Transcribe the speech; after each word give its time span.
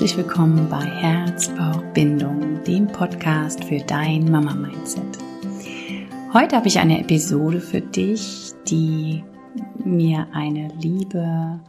Herzlich 0.00 0.16
willkommen 0.16 0.66
bei 0.70 0.82
Herz, 0.82 1.48
Bauch, 1.48 1.82
Bindung, 1.92 2.64
dem 2.64 2.86
Podcast 2.86 3.62
für 3.64 3.80
dein 3.80 4.30
Mama-Mindset. 4.30 5.18
Heute 6.32 6.56
habe 6.56 6.68
ich 6.68 6.78
eine 6.78 7.00
Episode 7.00 7.60
für 7.60 7.82
dich, 7.82 8.52
die 8.66 9.22
mir 9.84 10.26
eine 10.32 10.72
liebe 10.80 11.60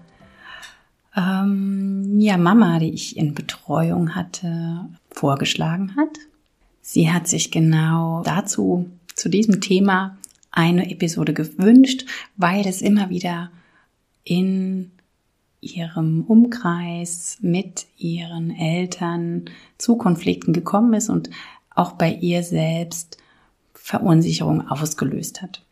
ähm, 1.14 2.22
ja, 2.22 2.38
Mama, 2.38 2.80
die 2.80 2.94
ich 2.94 3.18
in 3.18 3.34
Betreuung 3.34 4.16
hatte, 4.16 4.86
vorgeschlagen 5.10 5.98
hat. 5.98 6.18
Sie 6.82 7.12
hat 7.12 7.28
sich 7.28 7.52
genau 7.52 8.24
dazu, 8.24 8.90
zu 9.14 9.28
diesem 9.28 9.60
Thema, 9.60 10.18
eine 10.52 10.90
Episode 10.90 11.34
gewünscht, 11.34 12.06
weil 12.38 12.66
es 12.66 12.82
immer 12.82 13.10
wieder 13.10 13.52
in 14.24 14.92
ihrem 15.62 16.24
Umkreis 16.24 17.38
mit 17.42 17.86
ihren 17.98 18.52
Eltern 18.52 19.46
zu 19.78 19.96
Konflikten 19.96 20.54
gekommen 20.54 20.94
ist 20.94 21.10
und 21.10 21.30
auch 21.70 21.94
bei 21.94 22.12
ihr 22.14 22.44
selbst 22.44 23.18
Verunsicherung 23.74 24.68
ausgelöst 24.68 25.42
hat. 25.42 25.64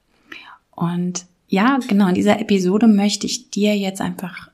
Und 0.75 1.25
ja, 1.47 1.79
genau, 1.87 2.07
in 2.07 2.15
dieser 2.15 2.39
Episode 2.39 2.87
möchte 2.87 3.25
ich 3.25 3.49
dir 3.49 3.75
jetzt 3.75 4.01
einfach 4.01 4.49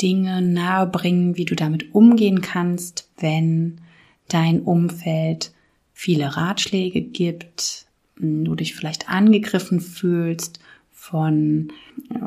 Dinge 0.00 0.42
nahebringen, 0.42 1.36
wie 1.36 1.46
du 1.46 1.56
damit 1.56 1.94
umgehen 1.94 2.42
kannst, 2.42 3.08
wenn 3.18 3.80
dein 4.28 4.60
Umfeld 4.60 5.52
viele 5.92 6.36
Ratschläge 6.36 7.00
gibt, 7.00 7.86
du 8.16 8.54
dich 8.54 8.74
vielleicht 8.74 9.08
angegriffen 9.08 9.80
fühlst 9.80 10.60
von 10.92 11.72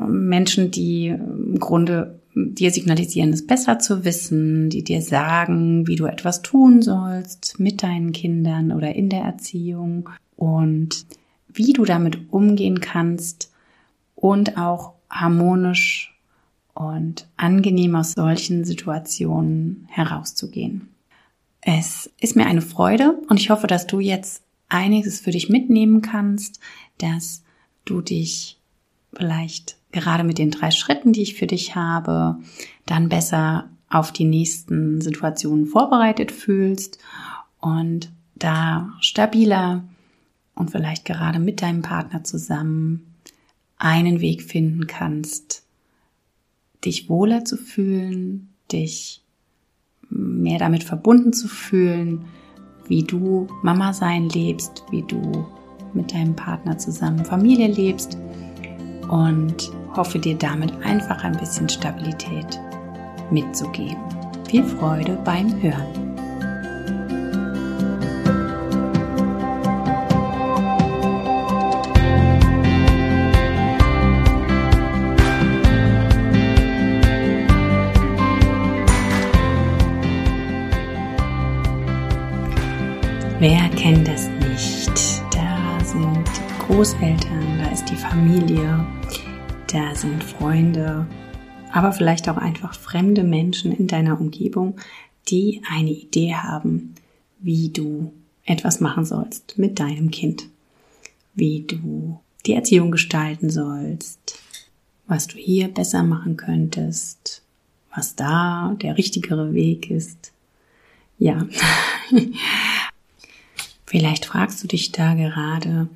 Menschen, 0.06 0.70
die 0.70 1.08
im 1.08 1.58
Grunde 1.58 2.17
dir 2.34 2.70
signalisieren, 2.70 3.32
es 3.32 3.46
besser 3.46 3.78
zu 3.78 4.04
wissen, 4.04 4.70
die 4.70 4.84
dir 4.84 5.02
sagen, 5.02 5.86
wie 5.86 5.96
du 5.96 6.06
etwas 6.06 6.42
tun 6.42 6.82
sollst 6.82 7.58
mit 7.58 7.82
deinen 7.82 8.12
Kindern 8.12 8.72
oder 8.72 8.94
in 8.94 9.08
der 9.08 9.22
Erziehung 9.22 10.08
und 10.36 11.06
wie 11.48 11.72
du 11.72 11.84
damit 11.84 12.32
umgehen 12.32 12.80
kannst 12.80 13.50
und 14.14 14.58
auch 14.58 14.92
harmonisch 15.10 16.14
und 16.74 17.26
angenehm 17.36 17.96
aus 17.96 18.12
solchen 18.12 18.64
Situationen 18.64 19.88
herauszugehen. 19.90 20.88
Es 21.60 22.10
ist 22.20 22.36
mir 22.36 22.46
eine 22.46 22.62
Freude 22.62 23.18
und 23.28 23.40
ich 23.40 23.50
hoffe, 23.50 23.66
dass 23.66 23.86
du 23.86 23.98
jetzt 23.98 24.42
einiges 24.68 25.20
für 25.20 25.32
dich 25.32 25.48
mitnehmen 25.48 26.02
kannst, 26.02 26.60
dass 26.98 27.42
du 27.84 28.00
dich 28.00 28.57
vielleicht 29.14 29.76
gerade 29.92 30.24
mit 30.24 30.38
den 30.38 30.50
drei 30.50 30.70
Schritten, 30.70 31.12
die 31.12 31.22
ich 31.22 31.34
für 31.34 31.46
dich 31.46 31.74
habe, 31.74 32.36
dann 32.86 33.08
besser 33.08 33.68
auf 33.88 34.12
die 34.12 34.24
nächsten 34.24 35.00
Situationen 35.00 35.66
vorbereitet 35.66 36.30
fühlst 36.30 36.98
und 37.60 38.10
da 38.34 38.90
stabiler 39.00 39.82
und 40.54 40.70
vielleicht 40.70 41.04
gerade 41.04 41.38
mit 41.38 41.62
deinem 41.62 41.82
Partner 41.82 42.22
zusammen 42.24 43.14
einen 43.78 44.20
Weg 44.20 44.42
finden 44.42 44.86
kannst, 44.86 45.64
dich 46.84 47.08
wohler 47.08 47.44
zu 47.44 47.56
fühlen, 47.56 48.50
dich 48.70 49.22
mehr 50.10 50.58
damit 50.58 50.84
verbunden 50.84 51.32
zu 51.32 51.48
fühlen, 51.48 52.24
wie 52.86 53.02
du 53.02 53.46
Mama 53.62 53.92
sein 53.92 54.28
lebst, 54.28 54.84
wie 54.90 55.02
du 55.02 55.46
mit 55.94 56.12
deinem 56.12 56.36
Partner 56.36 56.78
zusammen 56.78 57.24
Familie 57.24 57.68
lebst 57.68 58.18
und 59.08 59.70
hoffe 59.96 60.18
dir 60.18 60.36
damit 60.36 60.72
einfach 60.84 61.24
ein 61.24 61.36
bisschen 61.36 61.68
Stabilität 61.68 62.60
mitzugeben. 63.30 63.98
Viel 64.48 64.64
Freude 64.64 65.18
beim 65.24 65.60
Hören. 65.60 66.08
Wer 83.40 83.68
kennt 83.76 84.08
das 84.08 84.28
nicht? 84.40 85.22
Da 85.30 85.84
sind 85.84 86.28
Großeltern, 86.66 87.57
ist 87.78 87.90
die 87.90 87.96
Familie, 87.96 88.84
da 89.68 89.94
sind 89.94 90.24
Freunde, 90.24 91.06
aber 91.70 91.92
vielleicht 91.92 92.28
auch 92.28 92.36
einfach 92.36 92.74
fremde 92.74 93.22
Menschen 93.22 93.70
in 93.70 93.86
deiner 93.86 94.20
Umgebung, 94.20 94.80
die 95.28 95.62
eine 95.70 95.90
Idee 95.90 96.34
haben, 96.34 96.96
wie 97.38 97.68
du 97.68 98.12
etwas 98.44 98.80
machen 98.80 99.04
sollst 99.04 99.58
mit 99.58 99.78
deinem 99.78 100.10
Kind, 100.10 100.48
wie 101.34 101.60
du 101.68 102.18
die 102.46 102.54
Erziehung 102.54 102.90
gestalten 102.90 103.48
sollst, 103.48 104.40
was 105.06 105.28
du 105.28 105.36
hier 105.36 105.68
besser 105.68 106.02
machen 106.02 106.36
könntest, 106.36 107.42
was 107.94 108.16
da 108.16 108.74
der 108.82 108.98
richtigere 108.98 109.54
Weg 109.54 109.88
ist. 109.88 110.32
Ja, 111.16 111.46
Vielleicht 113.88 114.26
fragst 114.26 114.62
du 114.62 114.68
dich 114.68 114.92
da 114.92 115.14
gerade, 115.14 115.88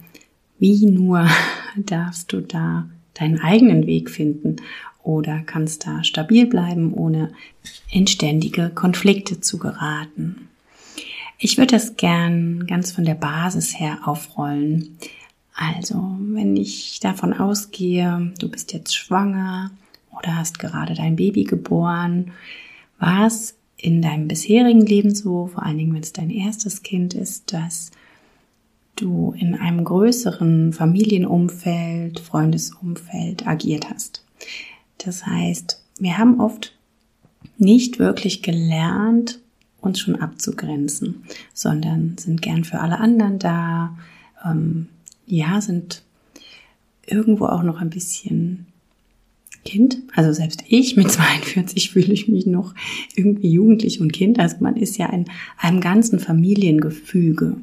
wie 0.62 0.86
nur 0.86 1.28
darfst 1.76 2.32
du 2.32 2.40
da 2.40 2.88
deinen 3.14 3.40
eigenen 3.40 3.84
Weg 3.86 4.08
finden 4.08 4.56
oder 5.02 5.40
kannst 5.40 5.86
da 5.86 6.04
stabil 6.04 6.46
bleiben, 6.46 6.94
ohne 6.94 7.32
in 7.90 8.06
ständige 8.06 8.70
Konflikte 8.70 9.40
zu 9.40 9.58
geraten. 9.58 10.48
Ich 11.36 11.58
würde 11.58 11.72
das 11.72 11.96
gern 11.96 12.64
ganz 12.68 12.92
von 12.92 13.04
der 13.04 13.16
Basis 13.16 13.78
her 13.78 13.98
aufrollen. 14.04 14.96
Also, 15.54 16.16
wenn 16.20 16.56
ich 16.56 17.00
davon 17.00 17.34
ausgehe, 17.34 18.32
du 18.38 18.48
bist 18.48 18.72
jetzt 18.72 18.94
schwanger 18.94 19.72
oder 20.16 20.36
hast 20.36 20.60
gerade 20.60 20.94
dein 20.94 21.16
Baby 21.16 21.42
geboren, 21.42 22.30
was 23.00 23.56
in 23.76 24.00
deinem 24.00 24.28
bisherigen 24.28 24.86
Leben 24.86 25.12
so, 25.12 25.48
vor 25.52 25.64
allen 25.64 25.78
Dingen 25.78 25.94
wenn 25.94 26.02
es 26.02 26.12
dein 26.12 26.30
erstes 26.30 26.84
Kind 26.84 27.14
ist, 27.14 27.52
dass 27.52 27.90
du 28.97 29.34
in 29.36 29.54
einem 29.54 29.84
größeren 29.84 30.72
Familienumfeld, 30.72 32.20
Freundesumfeld 32.20 33.47
agiert 33.47 33.91
hast. 33.91 34.25
Das 34.98 35.26
heißt, 35.26 35.82
wir 35.98 36.19
haben 36.19 36.41
oft 36.41 36.75
nicht 37.58 37.98
wirklich 37.98 38.42
gelernt, 38.42 39.41
uns 39.80 40.00
schon 40.00 40.16
abzugrenzen, 40.16 41.25
sondern 41.53 42.16
sind 42.19 42.42
gern 42.42 42.64
für 42.64 42.80
alle 42.80 42.98
anderen 42.98 43.38
da, 43.38 43.97
ähm, 44.44 44.88
ja, 45.26 45.60
sind 45.60 46.03
irgendwo 47.06 47.47
auch 47.47 47.62
noch 47.62 47.80
ein 47.80 47.91
bisschen 47.91 48.66
Kind. 49.64 49.98
Also 50.14 50.32
selbst 50.32 50.64
ich 50.69 50.97
mit 50.97 51.10
42 51.10 51.91
fühle 51.91 52.12
ich 52.12 52.28
mich 52.28 52.47
noch 52.47 52.74
irgendwie 53.14 53.50
jugendlich 53.50 54.00
und 54.00 54.12
Kind. 54.12 54.38
Also 54.38 54.56
man 54.60 54.76
ist 54.76 54.98
ja 54.98 55.06
in 55.06 55.26
einem 55.59 55.80
ganzen 55.80 56.19
Familiengefüge. 56.19 57.56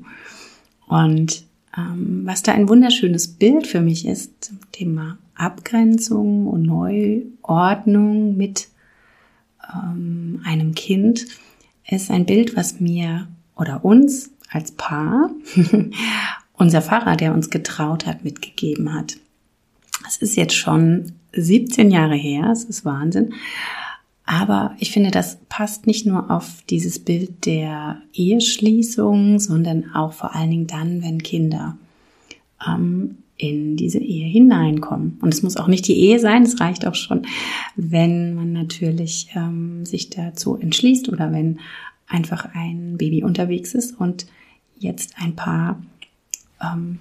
Und 0.90 1.46
ähm, 1.78 2.24
was 2.26 2.44
da 2.44 2.52
ein 2.52 2.68
wunderschönes 2.68 3.28
Bild 3.28 3.68
für 3.68 3.80
mich 3.80 4.06
ist 4.06 4.44
zum 4.44 4.60
Thema 4.74 5.18
Abgrenzung 5.36 6.48
und 6.48 6.64
Neuordnung 6.64 8.36
mit 8.36 8.68
ähm, 9.74 10.42
einem 10.44 10.76
Kind, 10.76 11.26
ist 11.88 12.12
ein 12.12 12.26
Bild, 12.26 12.56
was 12.56 12.80
mir 12.80 13.28
oder 13.56 13.86
uns 13.86 14.32
als 14.52 14.72
Paar 14.72 15.30
unser 16.54 16.82
Pfarrer, 16.82 17.16
der 17.16 17.34
uns 17.34 17.50
getraut 17.50 18.06
hat, 18.06 18.24
mitgegeben 18.24 18.94
hat. 18.94 19.18
Es 20.08 20.18
ist 20.18 20.36
jetzt 20.36 20.56
schon 20.56 21.14
17 21.34 21.92
Jahre 21.92 22.16
her, 22.16 22.50
es 22.52 22.64
ist 22.64 22.84
Wahnsinn. 22.84 23.34
Aber 24.32 24.76
ich 24.78 24.92
finde, 24.92 25.10
das 25.10 25.40
passt 25.50 25.88
nicht 25.88 26.06
nur 26.06 26.30
auf 26.30 26.62
dieses 26.70 27.00
Bild 27.00 27.48
der 27.48 28.00
Eheschließung, 28.14 29.40
sondern 29.40 29.96
auch 29.96 30.14
vor 30.14 30.36
allen 30.36 30.52
Dingen 30.52 30.68
dann, 30.68 31.02
wenn 31.02 31.24
Kinder 31.24 31.80
ähm, 32.64 33.18
in 33.38 33.76
diese 33.76 33.98
Ehe 33.98 34.28
hineinkommen. 34.28 35.18
Und 35.24 35.34
es 35.34 35.42
muss 35.42 35.58
auch 35.58 35.66
nicht 35.66 35.88
die 35.88 35.98
Ehe 35.98 36.20
sein, 36.20 36.44
es 36.44 36.60
reicht 36.60 36.86
auch 36.86 36.94
schon, 36.94 37.24
wenn 37.76 38.36
man 38.36 38.54
natürlich 38.54 39.30
ähm, 39.34 39.84
sich 39.88 40.12
dazu 40.12 40.58
entschließt 40.58 41.10
oder 41.10 41.32
wenn 41.32 41.60
einfach 42.08 42.54
ein 42.54 42.98
Baby 43.00 43.24
unterwegs 43.24 43.74
ist 43.74 44.00
und 44.00 44.28
jetzt 44.78 45.16
ein 45.18 45.36
paar 45.36 45.82
ähm, 46.62 47.00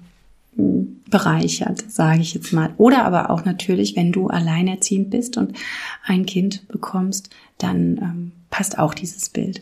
bereichert, 1.09 1.83
sage 1.89 2.21
ich 2.21 2.33
jetzt 2.33 2.53
mal. 2.53 2.73
Oder 2.77 3.05
aber 3.05 3.29
auch 3.29 3.45
natürlich, 3.45 3.95
wenn 3.95 4.11
du 4.11 4.27
alleinerziehend 4.27 5.09
bist 5.09 5.37
und 5.37 5.53
ein 6.05 6.25
Kind 6.25 6.67
bekommst, 6.67 7.29
dann 7.57 7.97
ähm, 7.97 8.31
passt 8.49 8.77
auch 8.77 8.93
dieses 8.93 9.29
Bild. 9.29 9.61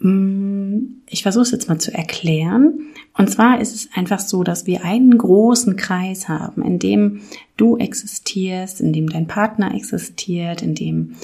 Mm, 0.00 0.78
ich 1.08 1.22
versuche 1.22 1.42
es 1.42 1.50
jetzt 1.50 1.68
mal 1.68 1.78
zu 1.78 1.92
erklären. 1.92 2.80
Und 3.16 3.30
zwar 3.30 3.60
ist 3.60 3.74
es 3.74 3.88
einfach 3.94 4.20
so, 4.20 4.44
dass 4.44 4.66
wir 4.66 4.84
einen 4.84 5.16
großen 5.16 5.76
Kreis 5.76 6.28
haben, 6.28 6.62
in 6.62 6.78
dem 6.78 7.20
du 7.56 7.76
existierst, 7.76 8.80
in 8.80 8.92
dem 8.92 9.08
dein 9.08 9.26
Partner 9.26 9.74
existiert, 9.74 10.62
in 10.62 10.74
dem 10.74 11.16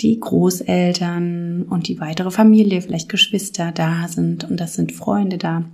die 0.00 0.18
Großeltern 0.18 1.64
und 1.68 1.88
die 1.88 2.00
weitere 2.00 2.30
Familie, 2.30 2.80
vielleicht 2.80 3.08
Geschwister 3.08 3.70
da 3.72 4.08
sind 4.08 4.44
und 4.44 4.58
das 4.58 4.74
sind 4.74 4.92
Freunde 4.92 5.38
da. 5.38 5.64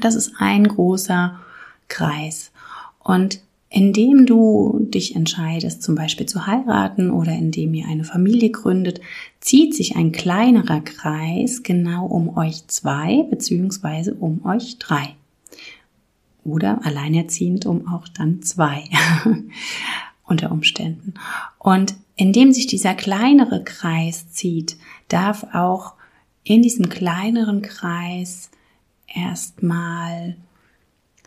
Das 0.00 0.14
ist 0.14 0.34
ein 0.38 0.68
großer 0.68 1.40
Kreis. 1.88 2.52
Und 2.98 3.40
indem 3.70 4.24
du 4.24 4.86
dich 4.88 5.14
entscheidest, 5.14 5.82
zum 5.82 5.94
Beispiel 5.94 6.26
zu 6.26 6.46
heiraten 6.46 7.10
oder 7.10 7.32
indem 7.32 7.74
ihr 7.74 7.86
eine 7.86 8.04
Familie 8.04 8.50
gründet, 8.50 9.00
zieht 9.40 9.74
sich 9.74 9.96
ein 9.96 10.12
kleinerer 10.12 10.80
Kreis 10.80 11.62
genau 11.62 12.06
um 12.06 12.36
euch 12.36 12.66
zwei 12.68 13.24
beziehungsweise 13.24 14.14
um 14.14 14.44
euch 14.46 14.78
drei. 14.78 15.14
Oder 16.44 16.84
alleinerziehend 16.84 17.66
um 17.66 17.88
auch 17.88 18.08
dann 18.08 18.42
zwei 18.42 18.84
unter 20.24 20.50
Umständen. 20.50 21.14
Und 21.58 21.94
indem 22.16 22.52
sich 22.52 22.66
dieser 22.66 22.94
kleinere 22.94 23.62
Kreis 23.64 24.30
zieht, 24.32 24.76
darf 25.08 25.44
auch 25.52 25.92
in 26.42 26.62
diesem 26.62 26.88
kleineren 26.88 27.60
Kreis 27.60 28.50
erstmal 29.06 30.36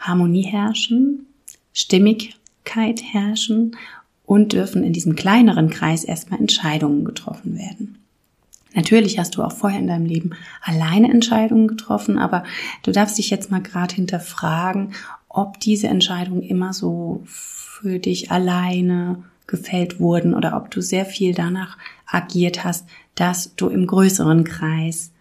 Harmonie 0.01 0.43
herrschen, 0.43 1.27
Stimmigkeit 1.73 3.01
herrschen 3.01 3.77
und 4.25 4.53
dürfen 4.53 4.83
in 4.83 4.93
diesem 4.93 5.15
kleineren 5.15 5.69
Kreis 5.69 6.03
erstmal 6.03 6.39
Entscheidungen 6.39 7.05
getroffen 7.05 7.57
werden. 7.57 7.97
Natürlich 8.73 9.19
hast 9.19 9.35
du 9.35 9.43
auch 9.43 9.51
vorher 9.51 9.79
in 9.79 9.87
deinem 9.87 10.05
Leben 10.05 10.31
alleine 10.61 11.11
Entscheidungen 11.11 11.67
getroffen, 11.67 12.17
aber 12.17 12.43
du 12.83 12.91
darfst 12.91 13.17
dich 13.17 13.29
jetzt 13.29 13.51
mal 13.51 13.61
gerade 13.61 13.95
hinterfragen, 13.95 14.93
ob 15.27 15.59
diese 15.59 15.87
Entscheidungen 15.87 16.41
immer 16.41 16.73
so 16.73 17.21
für 17.25 17.99
dich 17.99 18.31
alleine 18.31 19.23
gefällt 19.47 19.99
wurden 19.99 20.33
oder 20.33 20.55
ob 20.55 20.71
du 20.71 20.81
sehr 20.81 21.05
viel 21.05 21.33
danach 21.33 21.77
agiert 22.05 22.63
hast, 22.63 22.87
dass 23.15 23.55
du 23.55 23.67
im 23.67 23.87
größeren 23.87 24.45
Kreis 24.45 25.11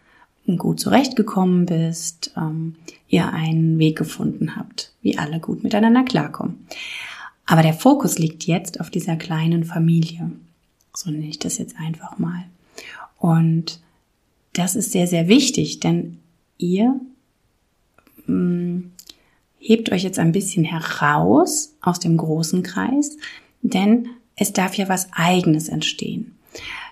gut 0.59 0.81
zurechtgekommen 0.81 1.67
bist, 1.67 2.33
ähm, 2.37 2.77
ihr 3.09 3.33
einen 3.33 3.79
Weg 3.79 3.97
gefunden 3.99 4.57
habt, 4.57 4.93
wie 5.03 5.19
alle 5.19 5.41
gut 5.41 5.63
miteinander 5.63 6.05
klarkommen. 6.05 6.67
Aber 7.47 7.63
der 7.63 7.75
Fokus 7.75 8.19
liegt 8.19 8.45
jetzt 8.45 8.81
auf 8.81 8.91
dieser 8.91 9.17
kleinen 9.17 9.65
Familie. 9.65 10.31
So 10.95 11.11
nenne 11.11 11.27
ich 11.27 11.39
das 11.39 11.59
jetzt 11.59 11.77
einfach 11.79 12.19
mal. 12.19 12.45
Und 13.19 13.81
das 14.53 14.77
ist 14.77 14.93
sehr, 14.93 15.07
sehr 15.07 15.29
wichtig, 15.29 15.81
denn 15.81 16.19
ihr 16.59 17.01
mh, 18.27 18.35
mm, 18.35 18.93
hebt 19.59 19.93
euch 19.93 20.03
jetzt 20.03 20.19
ein 20.19 20.33
bisschen 20.33 20.65
heraus 20.65 21.75
aus 21.81 22.01
dem 22.01 22.17
großen 22.17 22.63
Kreis, 22.63 23.17
denn 23.63 24.09
es 24.37 24.53
darf 24.53 24.75
ja 24.75 24.89
was 24.89 25.09
eigenes 25.13 25.69
entstehen. 25.69 26.39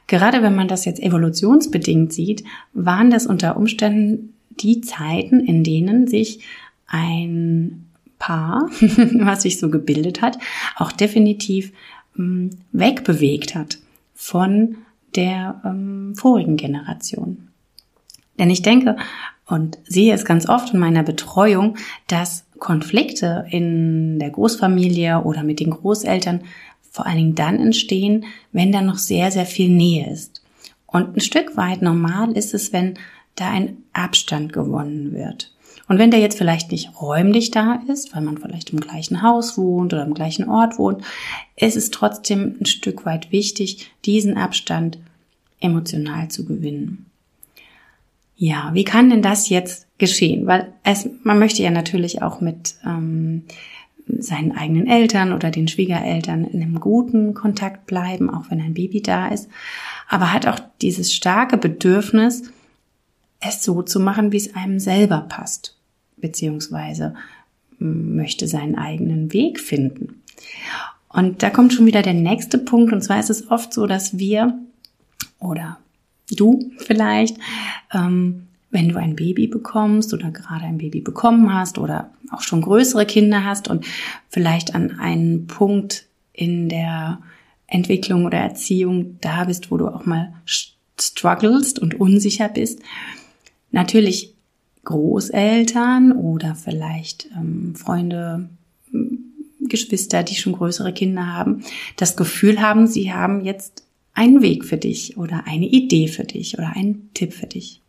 Gerade 0.08 0.43
wenn 0.43 0.56
man 0.56 0.66
das 0.66 0.84
jetzt 0.84 1.00
evolutionsbedingt 1.00 2.12
sieht, 2.12 2.43
waren 2.72 3.10
das 3.10 3.26
unter 3.26 3.56
Umständen 3.56 4.34
die 4.50 4.81
Zeiten, 4.81 5.38
in 5.38 5.62
denen 5.62 6.08
sich 6.08 6.40
ein 6.88 7.87
Paar, 8.19 8.69
was 8.81 9.43
sich 9.43 9.60
so 9.60 9.70
gebildet 9.70 10.22
hat, 10.22 10.38
auch 10.76 10.90
definitiv 10.90 11.72
ähm, 12.19 12.50
wegbewegt 12.72 13.55
hat 13.55 13.78
von 14.14 14.78
der 15.14 15.60
ähm, 15.64 16.14
vorigen 16.16 16.56
Generation. 16.56 17.49
Denn 18.38 18.50
ich 18.50 18.62
denke 18.62 18.96
und 19.46 19.78
sehe 19.84 20.14
es 20.14 20.25
ganz 20.25 20.49
oft 20.49 20.75
in 20.75 20.81
meiner 20.81 21.02
Betreuung, 21.02 21.76
dass 22.06 22.44
Konflikte 22.58 23.46
in 23.50 24.19
der 24.19 24.31
Großfamilie 24.31 25.22
oder 25.22 25.43
mit 25.43 25.61
den 25.61 25.70
Großeltern 25.70 26.43
vor 26.90 27.06
allen 27.06 27.17
Dingen 27.17 27.35
dann 27.35 27.58
entstehen, 27.61 28.25
wenn 28.52 28.73
da 28.73 28.81
noch 28.81 28.99
sehr, 28.99 29.31
sehr 29.31 29.46
viel 29.46 29.69
Nähe 29.69 30.11
ist. 30.11 30.43
Und 30.87 31.17
ein 31.17 31.20
Stück 31.20 31.56
weit 31.56 31.82
normal 31.82 32.32
ist 32.32 32.55
es, 32.55 32.73
wenn 32.73 32.94
da 33.35 33.50
ein 33.50 33.79
Abstand 33.93 34.52
gewonnen 34.52 35.12
wird. 35.12 35.52
Und 35.87 35.99
wenn 35.99 36.11
der 36.11 36.20
jetzt 36.20 36.37
vielleicht 36.37 36.70
nicht 36.70 37.00
räumlich 37.00 37.50
da 37.50 37.82
ist, 37.88 38.14
weil 38.14 38.23
man 38.23 38.37
vielleicht 38.37 38.70
im 38.70 38.81
gleichen 38.81 39.23
Haus 39.23 39.56
wohnt 39.56 39.93
oder 39.94 40.05
im 40.05 40.14
gleichen 40.14 40.49
Ort 40.49 40.79
wohnt, 40.79 41.02
ist 41.56 41.76
es 41.76 41.90
trotzdem 41.90 42.56
ein 42.61 42.67
Stück 42.67 43.06
weit 43.06 43.32
wichtig, 43.32 43.90
diesen 44.05 44.37
Abstand 44.37 44.99
emotional 45.61 46.29
zu 46.29 46.44
gewinnen. 46.44 47.06
Ja, 48.37 48.70
wie 48.75 48.85
kann 48.85 49.11
denn 49.11 49.23
das 49.23 49.49
jetzt 49.49 49.87
geschehen? 49.99 50.46
Weil 50.46 50.73
es, 50.85 51.08
man 51.25 51.38
möchte 51.38 51.62
ja 51.62 51.70
natürlich 51.70 52.23
auch 52.23 52.40
mit 52.40 52.75
ähm, 52.85 53.44
seinen 54.19 54.56
eigenen 54.56 54.87
Eltern 54.87 55.32
oder 55.32 55.50
den 55.50 55.69
Schwiegereltern 55.69 56.44
in 56.44 56.62
einem 56.62 56.81
guten 56.81 57.34
Kontakt 57.34 57.87
bleiben, 57.87 58.31
auch 58.31 58.50
wenn 58.50 58.60
ein 58.60 58.75
Baby 58.75 59.02
da 59.02 59.28
ist, 59.28 59.49
aber 60.08 60.32
hat 60.32 60.46
auch 60.46 60.58
dieses 60.81 61.14
starke 61.14 61.56
Bedürfnis, 61.56 62.50
es 63.40 63.62
so 63.62 63.82
zu 63.82 64.00
machen, 64.00 64.32
wie 64.32 64.38
es 64.38 64.55
einem 64.55 64.81
selber 64.81 65.20
passt, 65.28 65.76
beziehungsweise 66.16 67.14
möchte 67.78 68.49
seinen 68.49 68.76
eigenen 68.76 69.32
Weg 69.32 69.60
finden. 69.60 70.22
Und 71.08 71.43
da 71.43 71.50
kommt 71.50 71.72
schon 71.72 71.87
wieder 71.87 72.02
der 72.02 72.14
nächste 72.14 72.58
Punkt, 72.58 72.93
und 72.93 73.02
zwar 73.02 73.20
ist 73.20 73.31
es 73.31 73.50
oft 73.50 73.72
so, 73.72 73.87
dass 73.87 74.19
wir 74.19 74.58
oder 75.38 75.78
du 76.31 76.72
vielleicht, 76.78 77.38
ähm, 77.93 78.48
wenn 78.70 78.88
du 78.88 78.97
ein 78.97 79.17
Baby 79.17 79.47
bekommst 79.47 80.12
oder 80.12 80.31
gerade 80.31 80.65
ein 80.65 80.79
Baby 80.79 81.00
bekommen 81.00 81.53
hast 81.53 81.79
oder 81.79 82.11
auch 82.31 82.43
schon 82.43 82.61
größere 82.61 83.06
Kinder 83.06 83.44
hast 83.44 83.69
und 83.69 83.87
vielleicht 84.29 84.75
an 84.75 84.99
einen 84.99 85.47
Punkt 85.47 86.06
in 86.32 86.69
der 86.69 87.20
Entwicklung 87.67 88.26
oder 88.26 88.38
Erziehung 88.38 89.19
da 89.20 89.44
bist, 89.44 89.70
wo 89.70 89.76
du 89.76 89.88
auch 89.88 90.05
mal 90.05 90.32
strugglest 90.99 91.79
und 91.79 91.99
unsicher 91.99 92.49
bist. 92.49 92.81
Natürlich 93.70 94.35
Großeltern 94.85 96.12
oder 96.12 96.55
vielleicht 96.55 97.29
ähm, 97.37 97.75
Freunde, 97.75 98.49
Geschwister, 99.61 100.23
die 100.23 100.35
schon 100.35 100.55
größere 100.55 100.94
Kinder 100.94 101.26
haben, 101.26 101.62
das 101.97 102.17
Gefühl 102.17 102.61
haben, 102.61 102.87
sie 102.87 103.12
haben 103.12 103.44
jetzt 103.44 103.85
einen 104.14 104.41
Weg 104.41 104.64
für 104.64 104.79
dich 104.79 105.19
oder 105.19 105.44
eine 105.47 105.67
Idee 105.67 106.09
für 106.09 106.25
dich 106.25 106.59
oder 106.59 106.75
einen 106.75 107.11
Tipp 107.12 107.35
für 107.35 107.47
dich. 107.47 107.83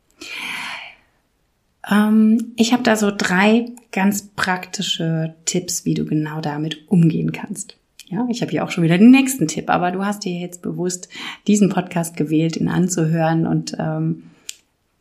Ähm, 1.89 2.53
ich 2.55 2.73
habe 2.73 2.83
da 2.83 2.95
so 2.95 3.11
drei 3.15 3.67
ganz 3.91 4.29
praktische 4.35 5.35
Tipps, 5.45 5.85
wie 5.85 5.93
du 5.93 6.05
genau 6.05 6.41
damit 6.41 6.87
umgehen 6.89 7.31
kannst. 7.31 7.77
Ja, 8.07 8.27
ich 8.29 8.41
habe 8.41 8.51
ja 8.51 8.63
auch 8.63 8.71
schon 8.71 8.83
wieder 8.83 8.97
den 8.97 9.11
nächsten 9.11 9.47
Tipp, 9.47 9.69
aber 9.69 9.91
du 9.91 10.03
hast 10.03 10.25
dir 10.25 10.33
jetzt 10.39 10.61
bewusst 10.61 11.09
diesen 11.47 11.69
Podcast 11.69 12.17
gewählt, 12.17 12.57
ihn 12.57 12.69
anzuhören 12.69 13.45
und 13.45 13.75
ähm, 13.77 14.23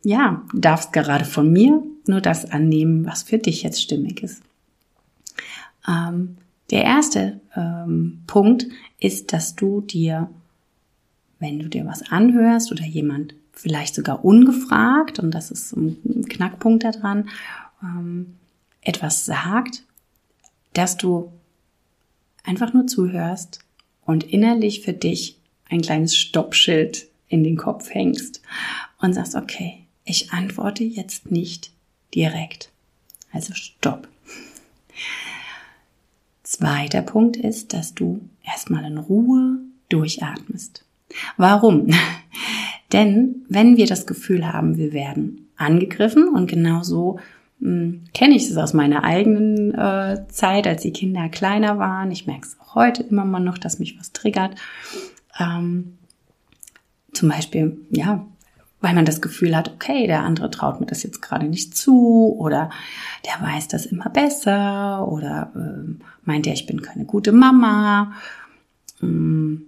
ja, 0.03 0.43
darfst 0.53 0.93
gerade 0.93 1.25
von 1.25 1.51
mir 1.51 1.81
nur 2.07 2.21
das 2.21 2.51
annehmen, 2.51 3.05
was 3.05 3.23
für 3.23 3.39
dich 3.39 3.63
jetzt 3.63 3.81
stimmig 3.81 4.21
ist. 4.21 4.41
Ähm, 5.87 6.37
der 6.69 6.83
erste 6.83 7.41
ähm, 7.55 8.21
Punkt 8.27 8.67
ist, 8.99 9.33
dass 9.33 9.55
du 9.55 9.81
dir 9.81 10.29
wenn 11.39 11.59
du 11.59 11.69
dir 11.69 11.85
was 11.85 12.11
anhörst 12.11 12.71
oder 12.71 12.83
jemand 12.83 13.33
vielleicht 13.53 13.95
sogar 13.95 14.23
ungefragt, 14.23 15.19
und 15.19 15.31
das 15.31 15.51
ist 15.51 15.75
ein 15.75 16.25
Knackpunkt 16.27 16.83
daran, 16.83 17.29
ähm, 17.83 18.35
etwas 18.81 19.25
sagt, 19.25 19.83
dass 20.73 20.97
du 20.97 21.31
einfach 22.43 22.73
nur 22.73 22.87
zuhörst 22.87 23.59
und 24.05 24.23
innerlich 24.23 24.81
für 24.81 24.93
dich 24.93 25.37
ein 25.69 25.81
kleines 25.81 26.15
Stoppschild 26.15 27.07
in 27.27 27.43
den 27.43 27.57
Kopf 27.57 27.89
hängst 27.91 28.41
und 28.99 29.13
sagst, 29.13 29.35
okay, 29.35 29.85
ich 30.03 30.31
antworte 30.31 30.83
jetzt 30.83 31.29
nicht 31.31 31.71
direkt. 32.15 32.71
Also 33.31 33.53
stopp. 33.53 34.07
Zweiter 36.43 37.03
Punkt 37.03 37.37
ist, 37.37 37.73
dass 37.73 37.93
du 37.93 38.21
erstmal 38.43 38.83
in 38.85 38.97
Ruhe 38.97 39.59
durchatmest. 39.89 40.83
Warum? 41.37 41.91
Denn 42.91 43.45
wenn 43.47 43.77
wir 43.77 43.85
das 43.85 44.07
Gefühl 44.07 44.51
haben, 44.51 44.77
wir 44.77 44.93
werden 44.93 45.49
angegriffen 45.57 46.27
und 46.27 46.47
genau 46.47 46.83
so 46.83 47.19
hm, 47.59 48.05
kenne 48.13 48.35
ich 48.35 48.49
es 48.49 48.57
aus 48.57 48.73
meiner 48.73 49.03
eigenen 49.03 49.73
äh, 49.73 50.25
Zeit, 50.29 50.65
als 50.65 50.81
die 50.81 50.93
Kinder 50.93 51.29
kleiner 51.29 51.77
waren. 51.77 52.11
Ich 52.11 52.25
merke 52.25 52.47
es 52.47 52.57
auch 52.59 52.75
heute 52.75 53.03
immer 53.03 53.25
mal 53.25 53.39
noch, 53.39 53.57
dass 53.57 53.79
mich 53.79 53.99
was 53.99 54.13
triggert. 54.13 54.55
Ähm, 55.39 55.97
zum 57.13 57.29
Beispiel, 57.29 57.77
ja, 57.89 58.25
weil 58.81 58.93
man 58.93 59.05
das 59.05 59.21
Gefühl 59.21 59.57
hat, 59.57 59.69
okay, 59.69 60.07
der 60.07 60.23
andere 60.23 60.49
traut 60.49 60.79
mir 60.79 60.85
das 60.85 61.03
jetzt 61.03 61.21
gerade 61.21 61.45
nicht 61.45 61.75
zu 61.75 62.35
oder 62.37 62.69
der 63.25 63.45
weiß 63.45 63.67
das 63.67 63.85
immer 63.85 64.09
besser 64.09 65.05
oder 65.07 65.51
äh, 65.55 66.01
meint 66.23 66.47
er, 66.47 66.53
ich 66.53 66.65
bin 66.65 66.81
keine 66.81 67.05
gute 67.05 67.33
Mama. 67.33 68.13
Ähm, 69.01 69.65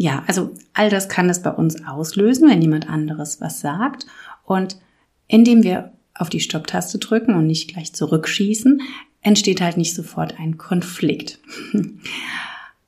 ja, 0.00 0.24
also 0.26 0.54
all 0.72 0.88
das 0.88 1.10
kann 1.10 1.28
es 1.28 1.42
bei 1.42 1.50
uns 1.50 1.84
auslösen, 1.86 2.48
wenn 2.48 2.62
jemand 2.62 2.88
anderes 2.88 3.42
was 3.42 3.60
sagt. 3.60 4.06
Und 4.44 4.78
indem 5.26 5.62
wir 5.62 5.92
auf 6.14 6.30
die 6.30 6.40
Stopptaste 6.40 6.96
drücken 6.96 7.34
und 7.34 7.46
nicht 7.46 7.68
gleich 7.68 7.92
zurückschießen, 7.92 8.80
entsteht 9.20 9.60
halt 9.60 9.76
nicht 9.76 9.94
sofort 9.94 10.40
ein 10.40 10.56
Konflikt. 10.56 11.38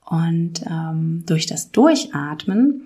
Und 0.07 0.62
ähm, 0.66 1.25
durch 1.26 1.45
das 1.45 1.71
Durchatmen 1.71 2.81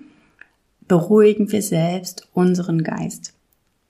beruhigen 0.89 1.49
wir 1.53 1.61
selbst 1.61 2.27
unseren 2.33 2.83
Geist. 2.83 3.33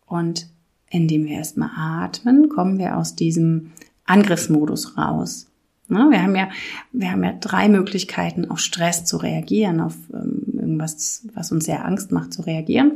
Und 0.05 0.47
indem 0.91 1.25
wir 1.25 1.33
erstmal 1.37 1.71
atmen, 1.75 2.49
kommen 2.49 2.77
wir 2.77 2.97
aus 2.97 3.15
diesem 3.15 3.71
Angriffsmodus 4.05 4.97
raus. 4.99 5.47
Ne, 5.89 6.07
wir 6.09 6.21
haben 6.21 6.35
ja, 6.35 6.49
wir 6.91 7.11
haben 7.11 7.23
ja 7.23 7.33
drei 7.39 7.69
Möglichkeiten, 7.69 8.51
auf 8.51 8.59
Stress 8.59 9.05
zu 9.05 9.17
reagieren, 9.17 9.79
auf 9.79 9.95
ähm, 10.13 10.43
irgendwas, 10.53 11.25
was 11.33 11.51
uns 11.53 11.63
sehr 11.65 11.85
Angst 11.85 12.11
macht, 12.11 12.33
zu 12.33 12.41
reagieren. 12.41 12.91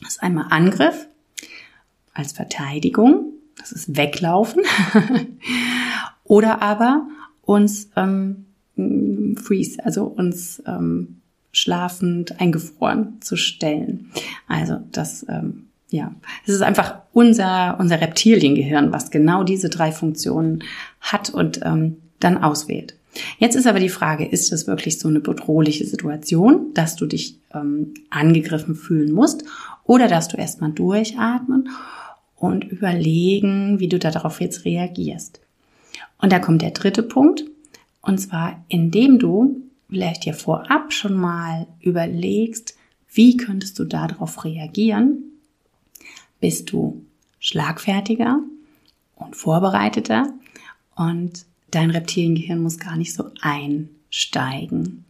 Das 0.00 0.10
ist 0.10 0.22
einmal 0.22 0.46
Angriff 0.50 1.06
als 2.14 2.32
Verteidigung, 2.32 3.32
das 3.58 3.72
ist 3.72 3.96
Weglaufen, 3.96 4.62
oder 6.24 6.62
aber 6.62 7.08
uns 7.42 7.90
ähm, 7.96 8.46
freeze, 9.36 9.84
also 9.84 10.04
uns 10.04 10.62
ähm, 10.66 11.20
schlafend 11.50 12.40
eingefroren 12.40 13.20
zu 13.20 13.36
stellen. 13.36 14.12
Also 14.46 14.78
das 14.92 15.26
ähm, 15.28 15.66
ja, 15.88 16.14
es 16.46 16.54
ist 16.54 16.62
einfach 16.62 17.00
unser 17.12 17.76
unser 17.80 18.00
Reptiliengehirn, 18.00 18.92
was 18.92 19.10
genau 19.10 19.42
diese 19.42 19.68
drei 19.68 19.90
Funktionen 19.90 20.62
hat 21.00 21.30
und 21.30 21.60
ähm, 21.64 21.96
dann 22.20 22.38
auswählt. 22.38 22.94
Jetzt 23.38 23.56
ist 23.56 23.66
aber 23.66 23.80
die 23.80 23.88
Frage, 23.88 24.24
ist 24.24 24.52
es 24.52 24.66
wirklich 24.66 24.98
so 24.98 25.08
eine 25.08 25.20
bedrohliche 25.20 25.84
Situation, 25.84 26.72
dass 26.74 26.96
du 26.96 27.06
dich 27.06 27.38
ähm, 27.52 27.94
angegriffen 28.08 28.76
fühlen 28.76 29.12
musst 29.12 29.44
oder 29.84 30.06
dass 30.06 30.28
du 30.28 30.36
erstmal 30.36 30.70
durchatmen 30.70 31.70
und 32.36 32.64
überlegen, 32.64 33.80
wie 33.80 33.88
du 33.88 33.98
darauf 33.98 34.40
jetzt 34.40 34.64
reagierst. 34.64 35.40
Und 36.18 36.32
da 36.32 36.38
kommt 36.38 36.62
der 36.62 36.70
dritte 36.70 37.02
Punkt, 37.02 37.44
und 38.02 38.18
zwar 38.18 38.64
indem 38.68 39.18
du 39.18 39.62
vielleicht 39.88 40.24
dir 40.24 40.34
vorab 40.34 40.92
schon 40.92 41.14
mal 41.14 41.66
überlegst, 41.80 42.76
wie 43.12 43.36
könntest 43.36 43.78
du 43.78 43.84
darauf 43.84 44.44
reagieren, 44.44 45.24
bist 46.40 46.70
du 46.72 47.04
schlagfertiger 47.40 48.38
und 49.16 49.34
vorbereiteter 49.34 50.32
und 50.94 51.44
dein 51.70 51.90
Reptiliengehirn 51.90 52.62
muss 52.62 52.78
gar 52.78 52.96
nicht 52.96 53.14
so 53.14 53.24
einsteigen. 53.40 55.04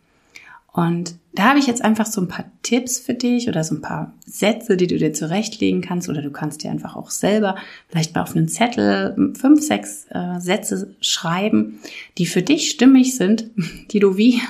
Und 0.72 1.16
da 1.32 1.44
habe 1.44 1.58
ich 1.58 1.66
jetzt 1.66 1.84
einfach 1.84 2.06
so 2.06 2.20
ein 2.20 2.28
paar 2.28 2.44
Tipps 2.62 2.98
für 2.98 3.14
dich 3.14 3.48
oder 3.48 3.64
so 3.64 3.74
ein 3.74 3.80
paar 3.80 4.12
Sätze, 4.24 4.76
die 4.76 4.86
du 4.86 4.98
dir 4.98 5.12
zurechtlegen 5.12 5.80
kannst 5.80 6.08
oder 6.08 6.22
du 6.22 6.30
kannst 6.30 6.62
dir 6.62 6.70
einfach 6.70 6.94
auch 6.94 7.10
selber 7.10 7.56
vielleicht 7.88 8.14
mal 8.14 8.22
auf 8.22 8.36
einen 8.36 8.48
Zettel 8.48 9.32
fünf, 9.36 9.62
sechs 9.62 10.06
äh, 10.10 10.38
Sätze 10.38 10.94
schreiben, 11.00 11.80
die 12.18 12.26
für 12.26 12.42
dich 12.42 12.70
stimmig 12.70 13.16
sind, 13.16 13.50
die 13.90 13.98
du 13.98 14.16
wie, 14.16 14.40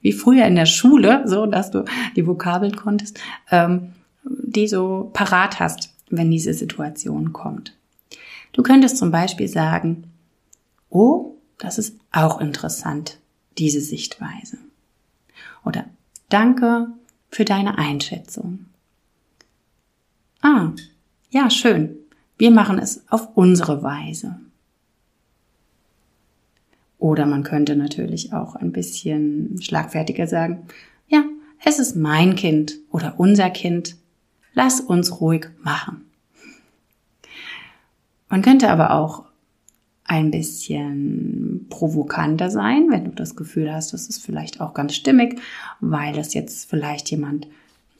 wie 0.00 0.12
früher 0.12 0.46
in 0.46 0.56
der 0.56 0.66
Schule, 0.66 1.24
so 1.26 1.44
dass 1.46 1.70
du 1.70 1.84
die 2.16 2.26
Vokabeln 2.26 2.76
konntest, 2.76 3.18
ähm, 3.50 3.92
die 4.24 4.68
so 4.68 5.10
parat 5.12 5.60
hast, 5.60 5.90
wenn 6.08 6.30
diese 6.30 6.54
Situation 6.54 7.34
kommt. 7.34 7.74
Du 8.52 8.62
könntest 8.62 8.96
zum 8.96 9.10
Beispiel 9.10 9.48
sagen, 9.48 10.04
oh, 10.94 11.36
das 11.58 11.78
ist 11.78 11.98
auch 12.12 12.40
interessant, 12.40 13.18
diese 13.58 13.80
Sichtweise. 13.80 14.58
Oder 15.64 15.86
danke 16.28 16.88
für 17.28 17.44
deine 17.44 17.76
Einschätzung. 17.76 18.66
Ah, 20.40 20.72
ja, 21.30 21.50
schön. 21.50 21.96
Wir 22.38 22.50
machen 22.50 22.78
es 22.78 23.04
auf 23.10 23.36
unsere 23.36 23.82
Weise. 23.82 24.40
Oder 26.98 27.26
man 27.26 27.42
könnte 27.42 27.76
natürlich 27.76 28.32
auch 28.32 28.54
ein 28.54 28.72
bisschen 28.72 29.60
schlagfertiger 29.60 30.26
sagen, 30.26 30.66
ja, 31.08 31.24
es 31.64 31.78
ist 31.78 31.96
mein 31.96 32.36
Kind 32.36 32.78
oder 32.90 33.14
unser 33.18 33.50
Kind. 33.50 33.96
Lass 34.52 34.80
uns 34.80 35.20
ruhig 35.20 35.48
machen. 35.60 36.08
Man 38.28 38.42
könnte 38.42 38.70
aber 38.70 38.92
auch 38.92 39.24
ein 40.04 40.30
bisschen 40.30 41.66
provokanter 41.70 42.50
sein, 42.50 42.88
wenn 42.90 43.04
du 43.04 43.10
das 43.10 43.36
Gefühl 43.36 43.72
hast, 43.72 43.92
das 43.92 44.06
ist 44.06 44.22
vielleicht 44.22 44.60
auch 44.60 44.74
ganz 44.74 44.94
stimmig, 44.94 45.40
weil 45.80 46.12
das 46.12 46.34
jetzt 46.34 46.68
vielleicht 46.68 47.10
jemand 47.10 47.46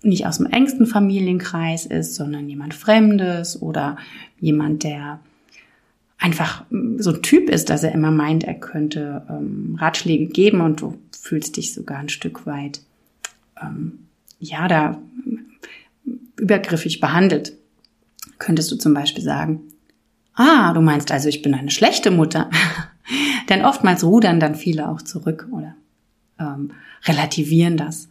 nicht 0.03 0.27
aus 0.27 0.37
dem 0.37 0.47
engsten 0.47 0.87
Familienkreis 0.87 1.87
ist, 1.87 2.15
sondern 2.15 2.49
jemand 2.49 2.75
Fremdes 2.75 3.61
oder 3.61 3.97
jemand, 4.39 4.85
der 4.85 5.21
einfach 6.19 6.65
so 6.99 7.11
ein 7.11 7.23
Typ 7.23 7.49
ist, 7.49 7.71
dass 7.71 7.83
er 7.83 7.93
immer 7.93 8.11
meint, 8.11 8.45
er 8.45 8.55
könnte 8.55 9.27
ähm, 9.29 9.77
Ratschläge 9.81 10.27
geben 10.27 10.61
und 10.61 10.83
du 10.83 10.99
fühlst 11.19 11.57
dich 11.57 11.73
sogar 11.73 11.99
ein 11.99 12.11
Stück 12.11 12.47
weit, 12.47 12.83
ähm, 13.61 14.01
ja, 14.39 14.69
da 14.69 15.01
übergriffig 16.37 17.01
behandelt. 17.01 17.55
Könntest 18.39 18.71
du 18.71 18.77
zum 18.77 18.93
Beispiel 18.93 19.25
sagen, 19.25 19.63
Ah, 20.35 20.73
du 20.73 20.81
meinst 20.81 21.13
also, 21.13 21.29
ich 21.29 21.43
bin 21.43 21.55
eine 21.55 21.71
schlechte 21.71 22.11
Mutter. 22.11 22.51
Denn 23.49 23.65
oftmals 23.65 24.05
rudern 24.05 24.41
dann 24.41 24.55
viele 24.55 24.89
auch 24.89 25.03
zurück 25.03 25.49
oder 25.53 25.75
ähm, 26.39 26.73
relativieren 27.05 27.77
das. 27.77 28.09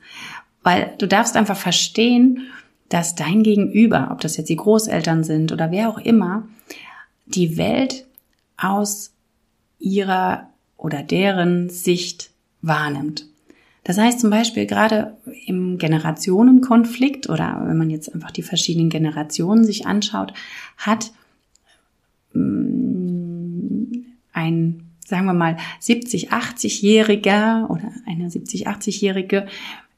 Weil 0.61 0.93
du 0.97 1.07
darfst 1.07 1.35
einfach 1.35 1.57
verstehen, 1.57 2.47
dass 2.89 3.15
dein 3.15 3.43
Gegenüber, 3.43 4.09
ob 4.11 4.21
das 4.21 4.37
jetzt 4.37 4.49
die 4.49 4.55
Großeltern 4.55 5.23
sind 5.23 5.51
oder 5.51 5.71
wer 5.71 5.89
auch 5.89 5.97
immer, 5.97 6.47
die 7.25 7.57
Welt 7.57 8.05
aus 8.55 9.13
ihrer 9.79 10.49
oder 10.77 11.01
deren 11.01 11.69
Sicht 11.69 12.29
wahrnimmt. 12.61 13.25
Das 13.83 13.97
heißt 13.97 14.21
zum 14.21 14.29
Beispiel 14.29 14.65
gerade 14.65 15.17
im 15.45 15.77
Generationenkonflikt 15.77 17.27
oder 17.27 17.61
wenn 17.65 17.77
man 17.77 17.89
jetzt 17.89 18.13
einfach 18.13 18.31
die 18.31 18.43
verschiedenen 18.43 18.89
Generationen 18.89 19.65
sich 19.65 19.85
anschaut, 19.85 20.33
hat 20.77 21.11
ein, 24.33 24.81
sagen 25.05 25.25
wir 25.25 25.33
mal, 25.33 25.57
70, 25.79 26.31
80-Jähriger 26.31 27.69
oder 27.69 27.91
eine 28.05 28.29
70, 28.29 28.67
80-Jährige 28.67 29.47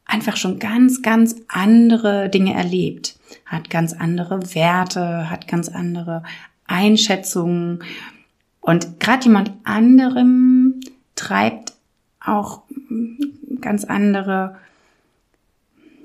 einfach 0.06 0.38
schon 0.38 0.60
ganz, 0.60 1.02
ganz 1.02 1.36
andere 1.48 2.30
Dinge 2.30 2.54
erlebt, 2.54 3.18
hat 3.46 3.70
ganz 3.70 3.94
andere 3.94 4.54
Werte, 4.54 5.30
hat 5.30 5.48
ganz 5.48 5.70
andere 5.70 6.24
Einschätzungen 6.68 7.84
und 8.62 9.00
gerade 9.00 9.26
jemand 9.26 9.52
anderem 9.64 10.80
treibt 11.16 11.74
auch 12.20 12.64
ganz 13.62 13.86
andere 13.86 14.58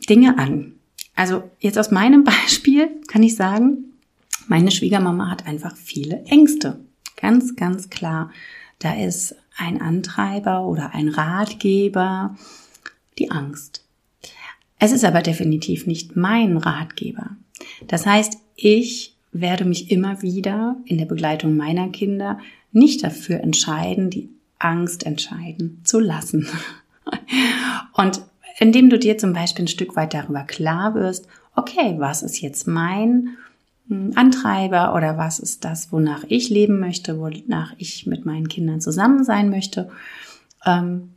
Dinge 0.09 0.39
an. 0.39 0.73
Also 1.15 1.43
jetzt 1.59 1.79
aus 1.79 1.91
meinem 1.91 2.25
Beispiel 2.45 2.91
kann 3.07 3.23
ich 3.23 3.37
sagen, 3.37 3.90
meine 4.51 4.73
Schwiegermama 4.73 5.31
hat 5.31 5.47
einfach 5.47 5.77
viele 5.77 6.25
Ängste. 6.25 6.81
Ganz, 7.15 7.55
ganz 7.55 7.89
klar. 7.89 8.33
Da 8.81 8.95
ist 8.95 9.37
ein 9.57 9.81
Antreiber 9.81 10.67
oder 10.67 10.93
ein 10.93 11.09
Ratgeber 11.09 12.37
die 13.21 13.31
Angst. 13.31 13.85
Es 14.81 14.91
ist 14.91 15.05
aber 15.05 15.23
definitiv 15.23 15.87
nicht 15.87 16.17
mein 16.17 16.57
Ratgeber. 16.57 17.37
Das 17.87 18.07
heißt, 18.07 18.39
ich 18.57 19.15
werde 19.31 19.65
mich 19.65 19.93
immer 19.93 20.21
wieder 20.21 20.77
in 20.85 20.99
der 20.99 21.07
Begleitung 21.07 21.57
meiner 21.57 21.89
Kinder 21.91 22.41
nicht 22.73 23.05
dafür 23.05 23.39
entscheiden, 23.39 24.11
die 24.11 24.31
Angst 24.59 25.07
entscheiden 25.07 25.81
zu 25.85 26.01
lassen. 26.01 26.49
Und 27.93 28.23
indem 28.59 28.91
du 28.91 28.99
dir 28.99 29.17
zum 29.17 29.33
Beispiel 29.33 29.67
ein 29.67 29.69
Stück 29.69 29.95
weit 29.95 30.13
darüber 30.13 30.43
klar 30.43 30.97
wirst, 30.97 31.29
okay, 31.55 31.95
was 31.99 32.25
ist 32.25 32.41
jetzt 32.41 32.67
mein 32.67 33.37
Antreiber 34.15 34.95
oder 34.95 35.19
was 35.19 35.41
ist 35.41 35.65
das, 35.65 35.91
wonach 35.93 36.25
ich 36.29 36.49
leben 36.49 36.79
möchte, 36.79 37.19
wonach 37.19 37.75
ich 37.79 38.07
mit 38.07 38.25
meinen 38.25 38.49
Kindern 38.49 38.81
zusammen 38.81 39.25
sein 39.25 39.51
möchte. 39.51 39.91
Ähm, 40.65 41.11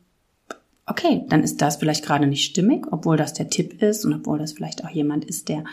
okay, 0.86 1.24
dann 1.30 1.44
ist 1.44 1.62
das 1.62 1.78
vielleicht 1.78 2.06
gerade 2.06 2.28
nicht 2.28 2.46
stimmig, 2.46 2.88
obwohl 2.92 3.16
das 3.16 3.34
der 3.34 3.50
Tipp 3.50 3.82
ist 3.82 4.06
und 4.06 4.14
obwohl 4.14 4.40
das 4.40 4.54
vielleicht 4.54 4.84
auch 4.84 4.90
jemand 4.90 5.26
ist, 5.26 5.50
der, 5.50 5.64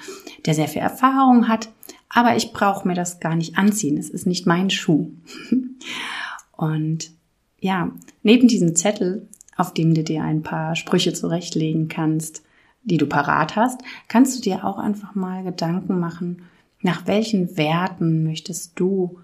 der 0.44 0.54
sehr 0.54 0.68
viel 0.68 0.82
Erfahrung 0.82 1.48
hat. 1.48 1.70
Aber 2.08 2.36
ich 2.36 2.52
brauche 2.52 2.86
mir 2.86 2.94
das 2.94 3.20
gar 3.20 3.34
nicht 3.34 3.56
anziehen. 3.56 3.96
Es 3.96 4.10
ist 4.10 4.26
nicht 4.26 4.46
mein 4.46 4.68
Schuh. 4.68 5.10
und 6.56 7.12
ja, 7.60 7.92
neben 8.22 8.48
diesem 8.48 8.76
Zettel, 8.76 9.28
auf 9.56 9.72
dem 9.72 9.94
du 9.94 10.02
dir 10.02 10.22
ein 10.22 10.42
paar 10.42 10.76
Sprüche 10.76 11.12
zurechtlegen 11.12 11.88
kannst, 11.88 12.42
die 12.82 12.96
du 12.96 13.06
parat 13.06 13.56
hast, 13.56 13.80
kannst 14.08 14.36
du 14.36 14.42
dir 14.42 14.64
auch 14.64 14.78
einfach 14.78 15.14
mal 15.14 15.44
Gedanken 15.44 16.00
machen, 16.00 16.42
nach 16.82 17.06
welchen 17.06 17.56
Werten 17.56 18.24
möchtest 18.24 18.78
du 18.78 19.18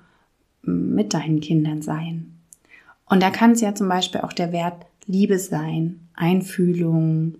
mit 0.63 1.15
deinen 1.15 1.41
Kindern 1.41 1.83
sein? 1.83 2.37
Und 3.07 3.23
da 3.23 3.31
kann 3.31 3.53
es 3.53 3.61
ja 3.61 3.75
zum 3.75 3.89
Beispiel 3.89 4.21
auch 4.21 4.33
der 4.33 4.53
Wert 4.53 4.87
Liebe 5.07 5.39
sein, 5.39 6.01
Einfühlung, 6.15 7.37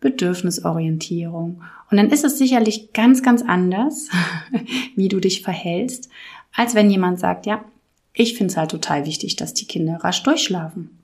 Bedürfnisorientierung. 0.00 1.62
Und 1.90 1.96
dann 1.96 2.10
ist 2.10 2.24
es 2.24 2.38
sicherlich 2.38 2.92
ganz, 2.92 3.22
ganz 3.22 3.42
anders, 3.42 4.08
wie 4.94 5.08
du 5.08 5.18
dich 5.20 5.42
verhältst, 5.42 6.08
als 6.54 6.74
wenn 6.74 6.90
jemand 6.90 7.18
sagt, 7.18 7.46
ja, 7.46 7.64
ich 8.12 8.34
finde 8.34 8.52
es 8.52 8.56
halt 8.56 8.70
total 8.70 9.06
wichtig, 9.06 9.36
dass 9.36 9.54
die 9.54 9.66
Kinder 9.66 9.96
rasch 10.02 10.22
durchschlafen. 10.22 10.98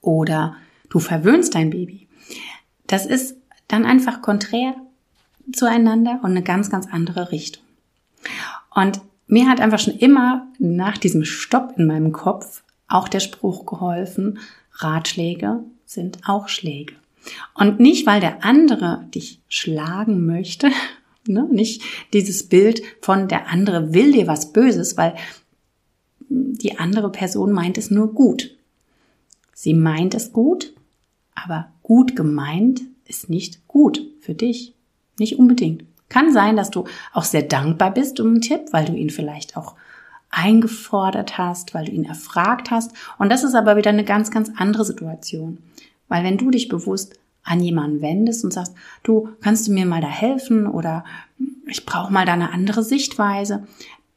Oder 0.00 0.56
du 0.88 0.98
verwöhnst 0.98 1.54
dein 1.54 1.70
Baby. 1.70 2.08
Das 2.86 3.06
ist 3.06 3.36
dann 3.68 3.84
einfach 3.84 4.22
konträr 4.22 4.74
zueinander 5.52 6.20
und 6.22 6.30
eine 6.30 6.42
ganz, 6.42 6.70
ganz 6.70 6.86
andere 6.90 7.32
Richtung. 7.32 7.64
Und 8.74 9.00
mir 9.26 9.48
hat 9.48 9.60
einfach 9.60 9.78
schon 9.78 9.96
immer 9.96 10.48
nach 10.58 10.98
diesem 10.98 11.24
Stopp 11.24 11.74
in 11.76 11.86
meinem 11.86 12.12
Kopf 12.12 12.62
auch 12.88 13.08
der 13.08 13.20
Spruch 13.20 13.66
geholfen, 13.66 14.38
Ratschläge 14.72 15.62
sind 15.84 16.18
auch 16.26 16.48
Schläge. 16.48 16.94
Und 17.54 17.80
nicht, 17.80 18.06
weil 18.06 18.20
der 18.20 18.44
andere 18.44 19.06
dich 19.14 19.40
schlagen 19.48 20.26
möchte, 20.26 20.70
ne? 21.26 21.48
nicht 21.50 21.82
dieses 22.12 22.48
Bild 22.48 22.82
von 23.00 23.28
der 23.28 23.48
andere 23.48 23.92
will 23.92 24.12
dir 24.12 24.26
was 24.26 24.52
Böses, 24.52 24.96
weil 24.96 25.14
die 26.28 26.78
andere 26.78 27.10
Person 27.10 27.52
meint 27.52 27.78
es 27.78 27.90
nur 27.90 28.14
gut. 28.14 28.56
Sie 29.52 29.74
meint 29.74 30.14
es 30.14 30.32
gut, 30.32 30.72
aber 31.34 31.72
gut 31.82 32.16
gemeint 32.16 32.82
ist 33.06 33.28
nicht 33.28 33.66
gut 33.66 34.00
für 34.20 34.34
dich. 34.34 34.74
Nicht 35.18 35.38
unbedingt. 35.38 35.84
Kann 36.10 36.32
sein, 36.32 36.56
dass 36.56 36.70
du 36.70 36.84
auch 37.14 37.24
sehr 37.24 37.42
dankbar 37.42 37.94
bist 37.94 38.20
um 38.20 38.26
einen 38.26 38.40
Tipp, 38.42 38.66
weil 38.72 38.84
du 38.84 38.92
ihn 38.92 39.08
vielleicht 39.08 39.56
auch 39.56 39.76
eingefordert 40.28 41.38
hast, 41.38 41.72
weil 41.72 41.86
du 41.86 41.92
ihn 41.92 42.04
erfragt 42.04 42.70
hast. 42.70 42.92
Und 43.18 43.30
das 43.30 43.42
ist 43.42 43.54
aber 43.54 43.76
wieder 43.76 43.90
eine 43.90 44.04
ganz, 44.04 44.30
ganz 44.30 44.50
andere 44.56 44.84
Situation. 44.84 45.58
Weil 46.08 46.24
wenn 46.24 46.36
du 46.36 46.50
dich 46.50 46.68
bewusst 46.68 47.18
an 47.42 47.60
jemanden 47.60 48.02
wendest 48.02 48.44
und 48.44 48.52
sagst, 48.52 48.74
du 49.02 49.30
kannst 49.40 49.66
du 49.66 49.72
mir 49.72 49.86
mal 49.86 50.02
da 50.02 50.08
helfen 50.08 50.66
oder 50.66 51.04
ich 51.66 51.86
brauche 51.86 52.12
mal 52.12 52.26
da 52.26 52.34
eine 52.34 52.52
andere 52.52 52.82
Sichtweise, 52.82 53.66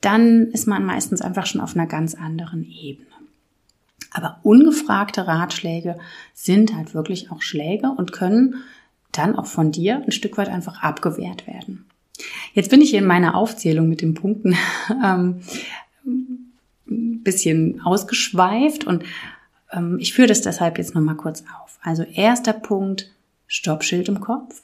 dann 0.01 0.47
ist 0.47 0.67
man 0.67 0.85
meistens 0.85 1.21
einfach 1.21 1.45
schon 1.45 1.61
auf 1.61 1.75
einer 1.75 1.87
ganz 1.87 2.15
anderen 2.15 2.65
Ebene. 2.69 3.07
Aber 4.11 4.39
ungefragte 4.43 5.25
Ratschläge 5.25 5.97
sind 6.33 6.75
halt 6.75 6.93
wirklich 6.93 7.31
auch 7.31 7.41
Schläge 7.41 7.89
und 7.89 8.11
können 8.11 8.63
dann 9.17 9.35
auch 9.35 9.45
von 9.45 9.71
dir 9.71 10.03
ein 10.03 10.11
Stück 10.11 10.37
weit 10.37 10.49
einfach 10.49 10.81
abgewehrt 10.83 11.47
werden. 11.47 11.85
Jetzt 12.53 12.69
bin 12.69 12.81
ich 12.81 12.93
in 12.93 13.05
meiner 13.05 13.35
Aufzählung 13.35 13.89
mit 13.89 14.01
den 14.01 14.13
Punkten 14.13 14.55
ähm, 15.03 15.41
ein 16.05 17.23
bisschen 17.23 17.81
ausgeschweift 17.81 18.85
und 18.85 19.03
ähm, 19.71 19.97
ich 19.99 20.13
führe 20.13 20.27
das 20.27 20.41
deshalb 20.41 20.77
jetzt 20.77 20.95
nochmal 20.95 21.15
kurz 21.15 21.43
auf. 21.61 21.79
Also 21.81 22.03
erster 22.03 22.53
Punkt, 22.53 23.11
Stoppschild 23.47 24.09
im 24.09 24.19
Kopf. 24.19 24.61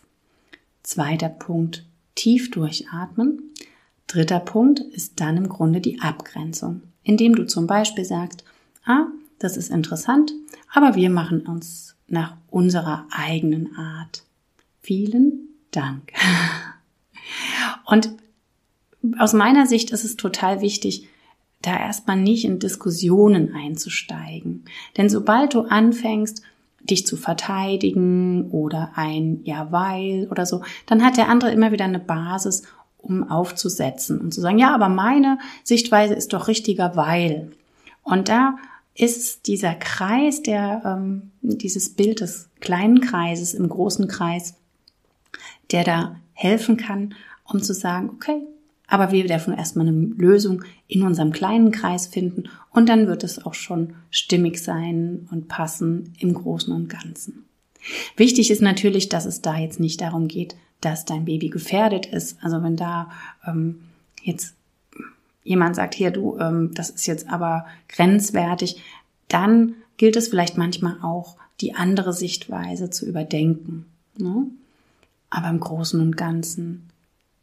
Zweiter 0.84 1.30
Punkt, 1.30 1.86
tief 2.16 2.52
durchatmen. 2.52 3.54
Dritter 4.08 4.40
Punkt 4.40 4.80
ist 4.80 5.20
dann 5.20 5.38
im 5.38 5.50
Grunde 5.50 5.82
die 5.82 6.02
Abgrenzung, 6.02 6.82
indem 7.04 7.36
du 7.36 7.46
zum 7.46 7.68
Beispiel 7.68 8.06
sagst, 8.06 8.44
ah, 8.86 9.06
das 9.38 9.56
ist 9.56 9.70
interessant, 9.70 10.34
aber 10.74 10.96
wir 10.96 11.10
machen 11.10 11.42
uns 11.42 11.96
nach 12.08 12.36
unserer 12.50 13.06
eigenen 13.12 13.76
Art. 13.76 14.24
Vielen 14.82 15.50
Dank. 15.72 16.14
Und 17.86 18.12
aus 19.18 19.34
meiner 19.34 19.66
Sicht 19.66 19.92
ist 19.92 20.04
es 20.04 20.18
total 20.18 20.62
wichtig, 20.62 21.08
da 21.62 21.78
erstmal 21.78 22.18
nicht 22.18 22.46
in 22.46 22.60
Diskussionen 22.60 23.54
einzusteigen. 23.54 24.66
Denn 24.98 25.10
sobald 25.10 25.54
du 25.54 25.62
anfängst, 25.62 26.42
dich 26.82 27.06
zu 27.06 27.18
verteidigen 27.18 28.50
oder 28.52 28.92
ein 28.96 29.42
Ja, 29.44 29.72
weil 29.72 30.28
oder 30.32 30.46
so, 30.46 30.64
dann 30.86 31.04
hat 31.04 31.18
der 31.18 31.28
andere 31.28 31.52
immer 31.52 31.72
wieder 31.72 31.86
eine 31.86 32.00
Basis, 32.00 32.64
um 32.98 33.30
aufzusetzen 33.30 34.20
und 34.20 34.34
zu 34.34 34.42
sagen, 34.42 34.60
ja, 34.60 34.74
aber 34.74 34.90
meine 34.90 35.40
Sichtweise 35.64 36.14
ist 36.14 36.34
doch 36.34 36.48
richtiger, 36.48 36.96
weil. 36.96 37.52
Und 38.04 38.30
da 38.30 38.58
ist 38.96 39.48
dieser 39.48 39.76
Kreis, 39.76 40.42
der 40.42 40.82
ähm, 40.86 41.32
dieses 41.42 41.96
Bild 41.96 42.22
des 42.22 42.50
kleinen 42.60 43.00
Kreises 43.02 43.54
im 43.54 43.70
großen 43.70 44.08
Kreis, 44.08 44.56
der 45.72 45.84
da 45.84 46.16
helfen 46.34 46.78
kann, 46.78 47.16
um 47.44 47.62
zu 47.62 47.74
sagen, 47.74 48.10
okay, 48.10 48.42
aber 48.88 49.12
wir 49.12 49.26
dürfen 49.28 49.54
erstmal 49.54 49.88
eine 49.88 49.98
Lösung 50.18 50.64
in 50.88 51.04
unserem 51.04 51.32
kleinen 51.32 51.72
Kreis 51.72 52.08
finden 52.08 52.50
und 52.72 52.90
dann 52.90 53.08
wird 53.08 53.24
es 53.24 53.46
auch 53.46 53.54
schon 53.54 53.94
stimmig 54.10 54.62
sein 54.64 55.28
und 55.32 55.48
passen 55.48 56.14
im 56.20 56.34
Großen 56.34 56.74
und 56.74 56.90
Ganzen. 56.90 57.46
Wichtig 58.18 58.52
ist 58.52 58.62
natürlich, 58.62 59.10
dass 59.10 59.26
es 59.26 59.42
da 59.42 59.58
jetzt 59.58 59.80
nicht 59.80 60.02
darum 60.02 60.28
geht, 60.28 60.56
dass 60.82 61.06
dein 61.06 61.26
Baby 61.26 61.50
gefährdet 61.50 62.08
ist. 62.08 62.38
Also 62.42 62.64
wenn 62.64 62.76
da 62.76 63.10
ähm, 63.46 63.82
jetzt 64.24 64.56
jemand 65.44 65.76
sagt, 65.76 65.96
hier 65.96 66.12
du, 66.12 66.38
ähm, 66.40 66.72
das 66.74 66.90
ist 66.90 67.06
jetzt 67.06 67.30
aber 67.30 67.66
grenzwertig, 67.88 68.82
dann 69.28 69.76
gilt 69.98 70.16
es 70.16 70.28
vielleicht 70.28 70.58
manchmal 70.58 70.98
auch, 71.02 71.38
die 71.62 71.76
andere 71.76 72.14
Sichtweise 72.14 72.90
zu 72.90 73.06
überdenken. 73.06 73.86
Ne? 74.18 74.48
Aber 75.30 75.50
im 75.50 75.60
Großen 75.60 76.00
und 76.00 76.18
Ganzen 76.18 76.90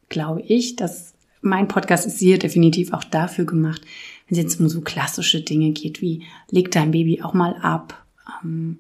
glaube 0.09 0.43
ich, 0.43 0.77
dass 0.77 1.15
mein 1.41 1.69
Podcast 1.69 2.07
ist 2.07 2.19
hier 2.19 2.39
definitiv 2.39 2.93
auch 2.93 3.05
dafür 3.05 3.45
gemacht, 3.45 3.83
wenn 4.29 4.37
es 4.37 4.43
jetzt 4.43 4.61
um 4.61 4.69
so 4.69 4.81
klassische 4.81 5.41
Dinge 5.41 5.71
geht, 5.71 6.01
wie 6.01 6.25
leg 6.51 6.71
dein 6.71 6.91
Baby 6.91 7.23
auch 7.23 7.35
mal 7.35 7.55
ab, 7.57 8.05
ähm, 8.43 8.79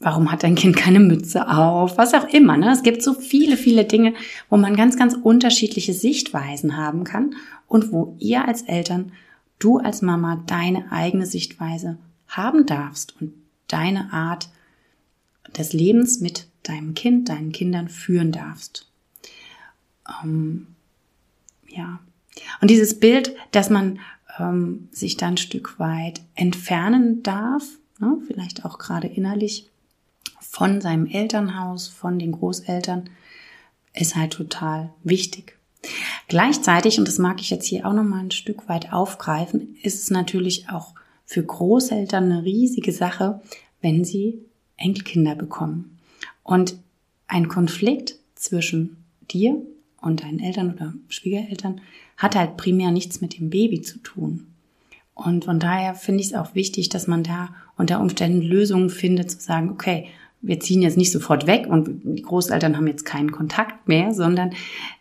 warum 0.00 0.32
hat 0.32 0.42
dein 0.42 0.54
Kind 0.54 0.76
keine 0.76 1.00
Mütze 1.00 1.48
auf, 1.48 1.98
was 1.98 2.14
auch 2.14 2.28
immer. 2.28 2.56
Ne? 2.56 2.70
Es 2.72 2.82
gibt 2.82 3.02
so 3.02 3.14
viele, 3.14 3.56
viele 3.56 3.84
Dinge, 3.84 4.14
wo 4.48 4.56
man 4.56 4.74
ganz, 4.74 4.96
ganz 4.96 5.14
unterschiedliche 5.14 5.92
Sichtweisen 5.92 6.76
haben 6.76 7.04
kann 7.04 7.34
und 7.68 7.92
wo 7.92 8.16
ihr 8.18 8.46
als 8.46 8.62
Eltern, 8.62 9.12
du 9.58 9.78
als 9.78 10.02
Mama 10.02 10.42
deine 10.46 10.90
eigene 10.90 11.26
Sichtweise 11.26 11.98
haben 12.26 12.66
darfst 12.66 13.14
und 13.20 13.32
deine 13.68 14.12
Art 14.12 14.48
des 15.56 15.72
Lebens 15.72 16.20
mit 16.20 16.46
deinem 16.62 16.94
Kind, 16.94 17.28
deinen 17.28 17.52
Kindern 17.52 17.88
führen 17.88 18.32
darfst. 18.32 18.90
Ähm, 20.22 20.68
ja. 21.68 22.00
Und 22.60 22.70
dieses 22.70 22.98
Bild, 22.98 23.34
dass 23.50 23.70
man 23.70 23.98
ähm, 24.38 24.88
sich 24.90 25.16
dann 25.16 25.34
ein 25.34 25.38
Stück 25.38 25.78
weit 25.78 26.20
entfernen 26.34 27.22
darf, 27.22 27.64
ne, 27.98 28.18
vielleicht 28.26 28.64
auch 28.64 28.78
gerade 28.78 29.08
innerlich 29.08 29.68
von 30.40 30.80
seinem 30.80 31.06
Elternhaus, 31.06 31.88
von 31.88 32.18
den 32.18 32.32
Großeltern, 32.32 33.10
ist 33.94 34.16
halt 34.16 34.32
total 34.32 34.92
wichtig. 35.02 35.58
Gleichzeitig, 36.28 36.98
und 36.98 37.08
das 37.08 37.18
mag 37.18 37.40
ich 37.40 37.50
jetzt 37.50 37.66
hier 37.66 37.86
auch 37.86 37.92
noch 37.92 38.04
mal 38.04 38.20
ein 38.20 38.30
Stück 38.30 38.68
weit 38.68 38.92
aufgreifen, 38.92 39.76
ist 39.82 40.02
es 40.02 40.10
natürlich 40.10 40.68
auch 40.68 40.94
für 41.24 41.42
Großeltern 41.42 42.24
eine 42.24 42.44
riesige 42.44 42.92
Sache, 42.92 43.40
wenn 43.80 44.04
sie 44.04 44.38
Enkelkinder 44.76 45.34
bekommen. 45.34 45.91
Und 46.42 46.76
ein 47.26 47.48
Konflikt 47.48 48.16
zwischen 48.34 49.04
dir 49.30 49.60
und 50.00 50.22
deinen 50.22 50.40
Eltern 50.40 50.72
oder 50.74 50.94
Schwiegereltern 51.08 51.80
hat 52.16 52.36
halt 52.36 52.56
primär 52.56 52.90
nichts 52.90 53.20
mit 53.20 53.38
dem 53.38 53.50
Baby 53.50 53.82
zu 53.82 53.98
tun. 53.98 54.46
Und 55.14 55.44
von 55.44 55.60
daher 55.60 55.94
finde 55.94 56.20
ich 56.20 56.28
es 56.28 56.34
auch 56.34 56.54
wichtig, 56.54 56.88
dass 56.88 57.06
man 57.06 57.22
da 57.22 57.54
unter 57.76 58.00
Umständen 58.00 58.42
Lösungen 58.42 58.90
findet, 58.90 59.30
zu 59.30 59.40
sagen, 59.40 59.70
okay, 59.70 60.08
wir 60.40 60.58
ziehen 60.58 60.82
jetzt 60.82 60.96
nicht 60.96 61.12
sofort 61.12 61.46
weg 61.46 61.66
und 61.68 62.00
die 62.02 62.22
Großeltern 62.22 62.76
haben 62.76 62.88
jetzt 62.88 63.04
keinen 63.04 63.30
Kontakt 63.30 63.86
mehr, 63.86 64.12
sondern 64.12 64.52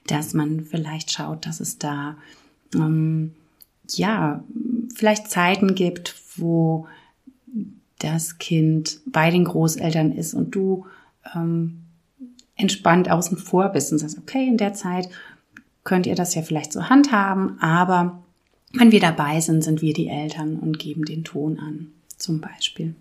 dass 0.05 0.33
man 0.33 0.61
vielleicht 0.61 1.11
schaut, 1.11 1.47
dass 1.47 1.59
es 1.59 1.79
da 1.79 2.15
ähm, 2.75 3.33
ja 3.89 4.43
vielleicht 4.95 5.29
Zeiten 5.29 5.73
gibt, 5.73 6.15
wo 6.37 6.87
das 7.97 8.37
Kind 8.37 8.99
bei 9.05 9.31
den 9.31 9.45
Großeltern 9.45 10.11
ist 10.11 10.33
und 10.33 10.53
du 10.53 10.85
ähm, 11.35 11.83
entspannt 12.55 13.09
außen 13.09 13.37
vor 13.37 13.69
bist 13.69 13.91
und 13.91 13.99
sagst, 13.99 14.17
okay, 14.17 14.47
in 14.47 14.57
der 14.57 14.73
Zeit 14.73 15.09
könnt 15.83 16.05
ihr 16.05 16.15
das 16.15 16.35
ja 16.35 16.41
vielleicht 16.41 16.73
so 16.73 16.89
handhaben, 16.89 17.59
aber 17.59 18.21
wenn 18.73 18.91
wir 18.91 18.99
dabei 18.99 19.41
sind, 19.41 19.63
sind 19.63 19.81
wir 19.81 19.93
die 19.93 20.07
Eltern 20.07 20.57
und 20.57 20.79
geben 20.79 21.05
den 21.05 21.23
Ton 21.23 21.59
an, 21.59 21.91
zum 22.17 22.39
Beispiel. 22.39 22.95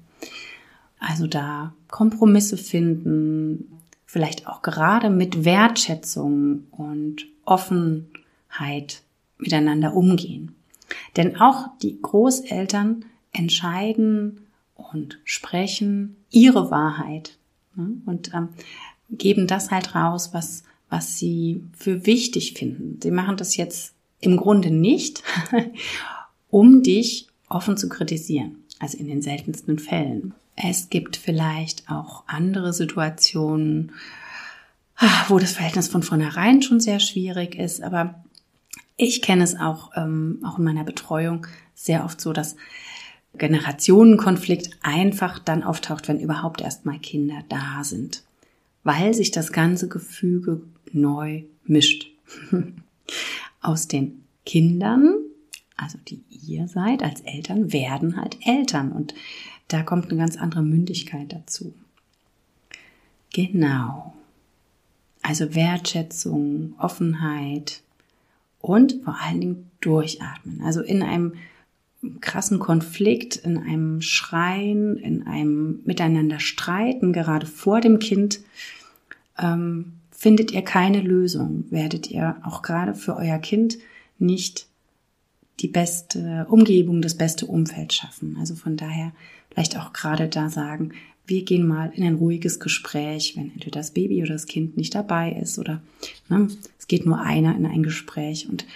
Also 0.99 1.27
da 1.27 1.73
Kompromisse 1.89 2.57
finden, 2.57 3.79
vielleicht 4.05 4.47
auch 4.47 4.63
gerade 4.63 5.09
mit 5.11 5.45
Wertschätzung 5.45 6.65
und 6.73 7.27
Offenheit 7.45 9.03
miteinander 9.39 9.95
umgehen. 9.95 10.57
Denn 11.17 11.37
auch 11.41 11.69
die 11.83 12.01
Großeltern 12.01 13.05
entscheiden 13.33 14.47
und 14.75 15.21
sprechen 15.25 16.17
ihre 16.31 16.71
Wahrheit. 16.71 17.39
Ne? 17.75 18.01
Und 18.07 18.33
ähm, 18.35 18.49
geben 19.11 19.47
das 19.47 19.71
halt 19.71 19.95
raus, 19.95 20.31
was, 20.33 20.65
was 20.89 21.19
sie 21.19 21.65
für 21.77 22.07
wichtig 22.07 22.55
finden. 22.55 23.01
Sie 23.03 23.11
machen 23.11 23.37
das 23.37 23.57
jetzt 23.57 23.95
im 24.21 24.37
Grunde 24.37 24.71
nicht, 24.71 25.23
um 26.51 26.83
dich 26.83 27.29
offen 27.49 27.77
zu 27.77 27.89
kritisieren. 27.89 28.57
Also 28.79 28.97
in 28.99 29.09
den 29.09 29.21
seltensten 29.23 29.79
Fällen. 29.79 30.35
Es 30.57 30.89
gibt 30.89 31.17
vielleicht 31.17 31.91
auch 31.91 32.25
andere 32.27 32.73
Situationen, 32.73 33.93
ah, 34.97 35.25
wo 35.29 35.39
das 35.39 35.53
Verhältnis 35.53 35.89
von 35.89 36.03
vornherein 36.03 36.63
schon 36.63 36.81
sehr 36.81 37.01
schwierig 37.01 37.57
ist. 37.57 37.83
Aber 37.83 38.23
ich 38.97 39.23
kenne 39.23 39.45
es 39.45 39.57
auch, 39.57 39.93
ähm, 39.97 40.41
auch 40.45 40.59
in 40.59 40.65
meiner 40.65 40.85
Betreuung 40.85 41.47
sehr 41.75 42.05
oft 42.05 42.21
so, 42.21 42.33
dass 42.33 42.57
Generationenkonflikt 43.35 44.71
einfach 44.83 45.39
dann 45.39 45.63
auftaucht, 45.63 46.09
wenn 46.09 46.21
überhaupt 46.21 46.61
erstmal 46.61 46.99
Kinder 46.99 47.43
da 47.49 47.85
sind, 47.85 48.25
weil 48.85 49.15
sich 49.15 49.31
das 49.31 49.53
ganze 49.53 49.89
Gefüge 49.89 50.63
neu 50.93 51.45
mischt. 51.65 52.11
Aus 53.63 53.89
den 53.89 54.25
Kindern, 54.47 55.15
also 55.77 55.99
die 56.09 56.23
ihr 56.47 56.69
seid 56.69 57.03
als 57.03 57.21
Eltern, 57.21 57.73
werden 57.73 58.17
halt 58.17 58.39
Eltern 58.45 58.93
und 58.93 59.15
da 59.69 59.83
kommt 59.83 60.11
eine 60.11 60.19
ganz 60.19 60.37
andere 60.37 60.63
Mündigkeit 60.63 61.33
dazu. 61.33 61.75
Genau. 63.33 64.15
Also 65.23 65.55
Wertschätzung, 65.55 66.75
Offenheit 66.79 67.83
und 68.61 69.01
vor 69.05 69.17
allen 69.21 69.41
Dingen 69.41 69.71
durchatmen. 69.81 70.63
Also 70.63 70.83
in 70.83 71.03
einem 71.03 71.35
krassen 72.21 72.59
Konflikt, 72.59 73.37
in 73.37 73.59
einem 73.59 74.01
Schreien, 74.01 74.97
in 74.97 75.27
einem 75.27 75.81
Miteinander 75.85 76.41
streiten, 76.41 77.13
gerade 77.13 77.47
vor 77.47 77.81
dem 77.81 77.99
Kind, 77.99 78.41
ähm, 79.39 79.93
findet 80.11 80.51
ihr 80.51 80.63
keine 80.63 81.01
Lösung, 81.01 81.65
werdet 81.71 82.11
ihr 82.11 82.37
auch 82.45 82.63
gerade 82.63 82.95
für 82.95 83.17
euer 83.17 83.39
Kind 83.39 83.79
nicht 84.19 84.67
die 85.61 85.69
beste 85.69 86.47
Umgebung, 86.49 87.03
das 87.03 87.17
beste 87.17 87.47
Umfeld 87.47 87.93
schaffen. 87.93 88.37
Also 88.39 88.55
von 88.55 88.77
daher 88.77 89.13
vielleicht 89.51 89.79
auch 89.79 89.93
gerade 89.93 90.29
da 90.29 90.49
sagen, 90.49 90.93
wir 91.27 91.45
gehen 91.45 91.67
mal 91.67 91.93
in 91.95 92.03
ein 92.03 92.17
ruhiges 92.17 92.61
Gespräch, 92.61 93.37
wenn 93.37 93.53
entweder 93.53 93.79
das 93.79 93.93
Baby 93.93 94.23
oder 94.23 94.33
das 94.33 94.47
Kind 94.47 94.77
nicht 94.77 94.95
dabei 94.95 95.33
ist 95.33 95.59
oder 95.59 95.81
ne, 96.29 96.49
es 96.79 96.87
geht 96.89 97.07
nur 97.07 97.21
einer 97.21 97.57
in 97.57 97.67
ein 97.67 97.83
Gespräch 97.83 98.49
und 98.49 98.67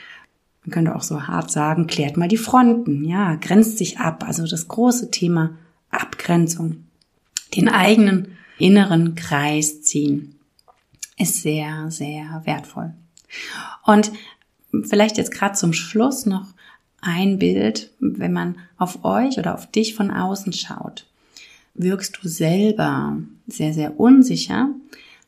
man 0.65 0.73
könnte 0.73 0.97
auch 0.97 1.03
so 1.03 1.27
hart 1.27 1.51
sagen, 1.51 1.87
klärt 1.87 2.17
mal 2.17 2.29
die 2.29 2.39
Fronten, 2.39 3.05
ja, 3.05 3.35
grenzt 3.37 3.77
sich 3.77 3.99
ab. 3.99 4.25
Also 4.27 4.47
das 4.47 4.67
große 4.67 5.11
Thema 5.11 5.57
Abgrenzung, 5.91 6.85
den 7.55 7.69
eigenen 7.69 8.39
inneren 8.59 9.15
Kreis 9.15 9.83
ziehen, 9.83 10.37
ist 11.19 11.43
sehr, 11.43 11.91
sehr 11.91 12.43
wertvoll. 12.45 12.95
Und 13.85 14.11
vielleicht 14.85 15.19
jetzt 15.19 15.33
gerade 15.33 15.55
zum 15.55 15.75
Schluss 15.75 16.25
noch 16.25 16.47
ein 17.03 17.39
Bild, 17.39 17.91
wenn 18.01 18.33
man 18.33 18.57
auf 18.79 19.05
euch 19.05 19.39
oder 19.39 19.55
auf 19.55 19.71
dich 19.71 19.95
von 19.95 20.11
außen 20.11 20.55
schaut. 20.55 21.07
Wirkst 21.75 22.19
du 22.23 22.29
selber 22.29 23.19
sehr, 23.47 23.75
sehr 23.75 24.01
unsicher, 24.01 24.71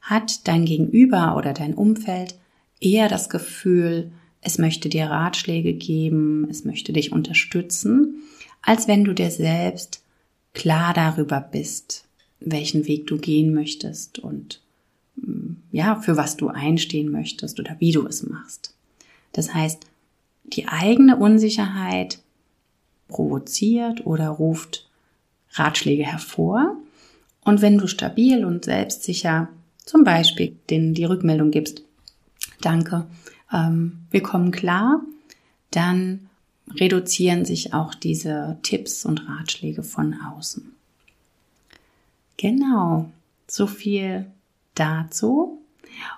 hat 0.00 0.48
dein 0.48 0.64
Gegenüber 0.64 1.36
oder 1.36 1.52
dein 1.52 1.74
Umfeld 1.74 2.36
eher 2.80 3.08
das 3.08 3.28
Gefühl, 3.28 4.12
es 4.46 4.58
möchte 4.58 4.88
dir 4.88 5.06
Ratschläge 5.06 5.72
geben, 5.74 6.46
es 6.48 6.64
möchte 6.64 6.92
dich 6.92 7.10
unterstützen, 7.10 8.22
als 8.62 8.86
wenn 8.86 9.02
du 9.02 9.12
dir 9.12 9.32
selbst 9.32 10.02
klar 10.54 10.94
darüber 10.94 11.40
bist, 11.40 12.04
welchen 12.38 12.86
Weg 12.86 13.08
du 13.08 13.18
gehen 13.18 13.52
möchtest 13.52 14.20
und 14.20 14.60
mm, 15.16 15.54
ja, 15.72 15.96
für 15.96 16.16
was 16.16 16.36
du 16.36 16.46
einstehen 16.46 17.10
möchtest 17.10 17.58
oder 17.58 17.74
wie 17.80 17.90
du 17.90 18.06
es 18.06 18.22
machst. 18.22 18.72
Das 19.32 19.52
heißt, 19.52 19.84
die 20.44 20.68
eigene 20.68 21.16
Unsicherheit 21.16 22.20
provoziert 23.08 24.06
oder 24.06 24.28
ruft 24.28 24.88
Ratschläge 25.54 26.04
hervor. 26.04 26.76
Und 27.44 27.62
wenn 27.62 27.78
du 27.78 27.88
stabil 27.88 28.44
und 28.44 28.64
selbstsicher 28.64 29.48
zum 29.84 30.04
Beispiel 30.04 30.56
denen 30.70 30.94
die 30.94 31.04
Rückmeldung 31.04 31.50
gibst, 31.50 31.82
danke, 32.60 33.06
ähm, 33.52 34.06
wir 34.10 34.22
kommen 34.22 34.50
klar, 34.50 35.02
dann 35.70 36.28
reduzieren 36.74 37.44
sich 37.44 37.74
auch 37.74 37.94
diese 37.94 38.58
Tipps 38.62 39.04
und 39.04 39.28
Ratschläge 39.28 39.82
von 39.82 40.14
außen. 40.14 40.72
Genau, 42.36 43.10
so 43.46 43.66
viel 43.66 44.26
dazu. 44.74 45.60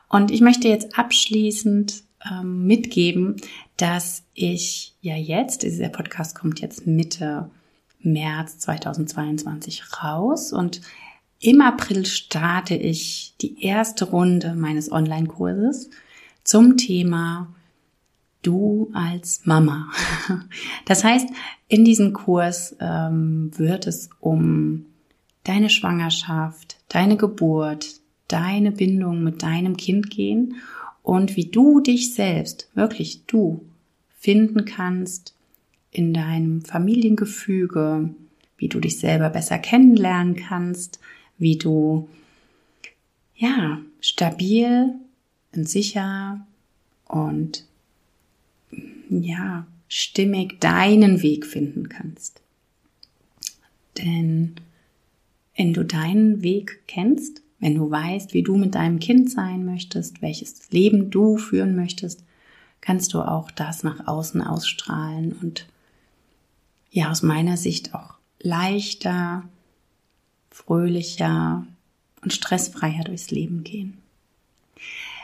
Und 0.09 0.31
ich 0.31 0.41
möchte 0.41 0.69
jetzt 0.69 0.99
abschließend 0.99 2.03
ähm, 2.31 2.67
mitgeben, 2.67 3.37
dass 3.77 4.23
ich 4.35 4.95
ja 5.03 5.17
jetzt, 5.17 5.63
dieser 5.63 5.89
Podcast 5.89 6.35
kommt 6.35 6.61
jetzt 6.61 6.87
Mitte 6.87 7.51
März 8.01 8.59
2022 8.59 10.03
raus 10.03 10.53
und 10.53 10.81
im 11.41 11.61
April 11.61 12.05
starte 12.05 12.75
ich 12.75 13.35
die 13.41 13.63
erste 13.63 14.07
Runde 14.07 14.55
meines 14.55 14.91
Online-Kurses 14.91 15.91
zum 16.49 16.79
Thema 16.79 17.55
Du 18.41 18.91
als 18.95 19.43
Mama. 19.45 19.93
Das 20.87 21.05
heißt, 21.05 21.29
in 21.69 21.85
diesem 21.85 22.15
Kurs 22.15 22.75
ähm, 22.81 23.51
wird 23.59 23.87
es 23.87 24.09
um 24.21 24.87
deine 25.45 25.69
Schwangerschaft, 25.69 26.79
deine 26.89 27.19
Geburt, 27.19 28.01
deine 28.29 28.73
Bindung 28.73 29.23
mit 29.23 29.43
deinem 29.43 29.77
Kind 29.77 30.09
gehen 30.09 30.55
und 31.03 31.37
wie 31.37 31.51
du 31.51 31.81
dich 31.81 32.15
selbst, 32.15 32.71
wirklich 32.75 33.27
du, 33.27 33.67
finden 34.19 34.65
kannst 34.65 35.35
in 35.91 36.15
deinem 36.15 36.63
Familiengefüge, 36.63 38.09
wie 38.57 38.69
du 38.69 38.81
dich 38.81 38.99
selber 38.99 39.29
besser 39.29 39.59
kennenlernen 39.59 40.35
kannst, 40.35 40.99
wie 41.37 41.59
du 41.59 42.09
ja 43.37 43.81
stabil 44.01 44.95
und 45.59 45.69
sicher 45.69 46.47
und 47.07 47.65
ja 49.11 49.67
stimmig 49.89 50.61
deinen 50.61 51.23
Weg 51.23 51.47
finden 51.47 51.89
kannst. 51.89 52.41
Denn 53.99 54.55
wenn 55.57 55.73
du 55.73 55.85
deinen 55.85 56.43
Weg 56.43 56.83
kennst, 56.87 57.43
wenn 57.59 57.75
du 57.75 57.91
weißt, 57.91 58.35
wie 58.35 58.45
du 58.45 58.57
mit 58.57 58.77
deinem 58.77 59.01
Kind 59.01 59.31
sein 59.31 59.65
möchtest, 59.65 60.23
welches 60.23 60.71
Leben 60.71 61.11
du 61.11 61.37
führen 61.37 61.75
möchtest, 61.75 62.23
kannst 62.81 63.13
du 63.13 63.21
auch 63.23 63.51
das 63.51 63.83
nach 63.83 64.07
außen 64.07 64.41
ausstrahlen 64.41 65.33
und 65.33 65.67
ja, 66.91 67.11
aus 67.11 67.23
meiner 67.23 67.57
Sicht 67.57 67.95
auch 67.95 68.15
leichter, 68.41 69.49
fröhlicher 70.51 71.67
und 72.23 72.33
stressfreier 72.33 73.05
durchs 73.05 73.31
Leben 73.31 73.65
gehen. 73.65 73.99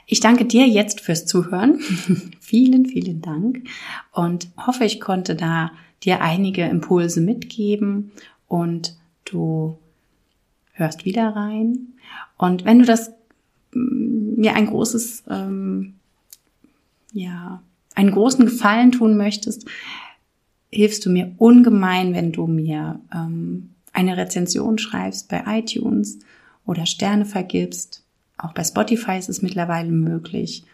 Ich 0.06 0.20
danke 0.20 0.44
dir 0.44 0.66
jetzt 0.66 1.00
fürs 1.00 1.26
Zuhören. 1.26 1.80
vielen, 2.40 2.86
vielen 2.86 3.22
Dank 3.22 3.64
und 4.12 4.48
hoffe, 4.66 4.84
ich 4.84 5.00
konnte 5.00 5.34
da 5.34 5.72
dir 6.02 6.20
einige 6.20 6.64
Impulse 6.64 7.20
mitgeben 7.20 8.12
und 8.46 8.96
du 9.24 9.78
hörst 10.72 11.04
wieder 11.04 11.34
rein. 11.34 11.94
Und 12.36 12.64
wenn 12.64 12.80
du 12.80 12.84
das 12.84 13.10
mm, 13.72 14.40
mir 14.40 14.54
ein 14.54 14.66
großes, 14.66 15.24
ähm, 15.30 15.94
ja, 17.12 17.62
einen 17.94 18.10
großen 18.10 18.44
Gefallen 18.44 18.92
tun 18.92 19.16
möchtest, 19.16 19.66
hilfst 20.70 21.06
du 21.06 21.10
mir 21.10 21.32
ungemein, 21.38 22.12
wenn 22.14 22.32
du 22.32 22.46
mir 22.46 23.00
ähm, 23.14 23.70
eine 23.92 24.16
Rezension 24.16 24.76
schreibst 24.78 25.28
bei 25.28 25.44
iTunes 25.46 26.18
oder 26.66 26.84
Sterne 26.84 27.24
vergibst. 27.24 28.03
Auch 28.38 28.52
bei 28.52 28.64
Spotify 28.64 29.18
ist 29.18 29.28
es 29.28 29.42
mittlerweile 29.42 29.90
möglich. 29.90 30.64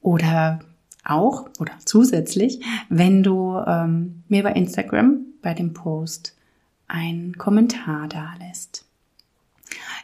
Oder 0.00 0.60
auch 1.04 1.48
oder 1.58 1.72
zusätzlich, 1.84 2.60
wenn 2.88 3.22
du 3.22 3.58
ähm, 3.66 4.22
mir 4.28 4.42
bei 4.42 4.52
Instagram 4.52 5.18
bei 5.42 5.54
dem 5.54 5.72
Post 5.72 6.36
einen 6.86 7.36
Kommentar 7.38 8.08
da 8.08 8.34
lässt. 8.38 8.84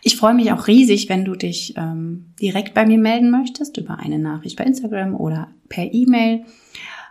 Ich 0.03 0.17
freue 0.17 0.35
mich 0.35 0.53
auch 0.53 0.67
riesig, 0.67 1.09
wenn 1.09 1.25
du 1.25 1.35
dich 1.35 1.75
ähm, 1.77 2.27
direkt 2.41 2.75
bei 2.75 2.87
mir 2.87 2.99
melden 2.99 3.31
möchtest 3.31 3.77
über 3.77 3.99
eine 3.99 4.19
Nachricht 4.19 4.57
bei 4.57 4.65
Instagram 4.65 5.15
oder 5.15 5.49
per 5.69 5.93
E-Mail. 5.93 6.45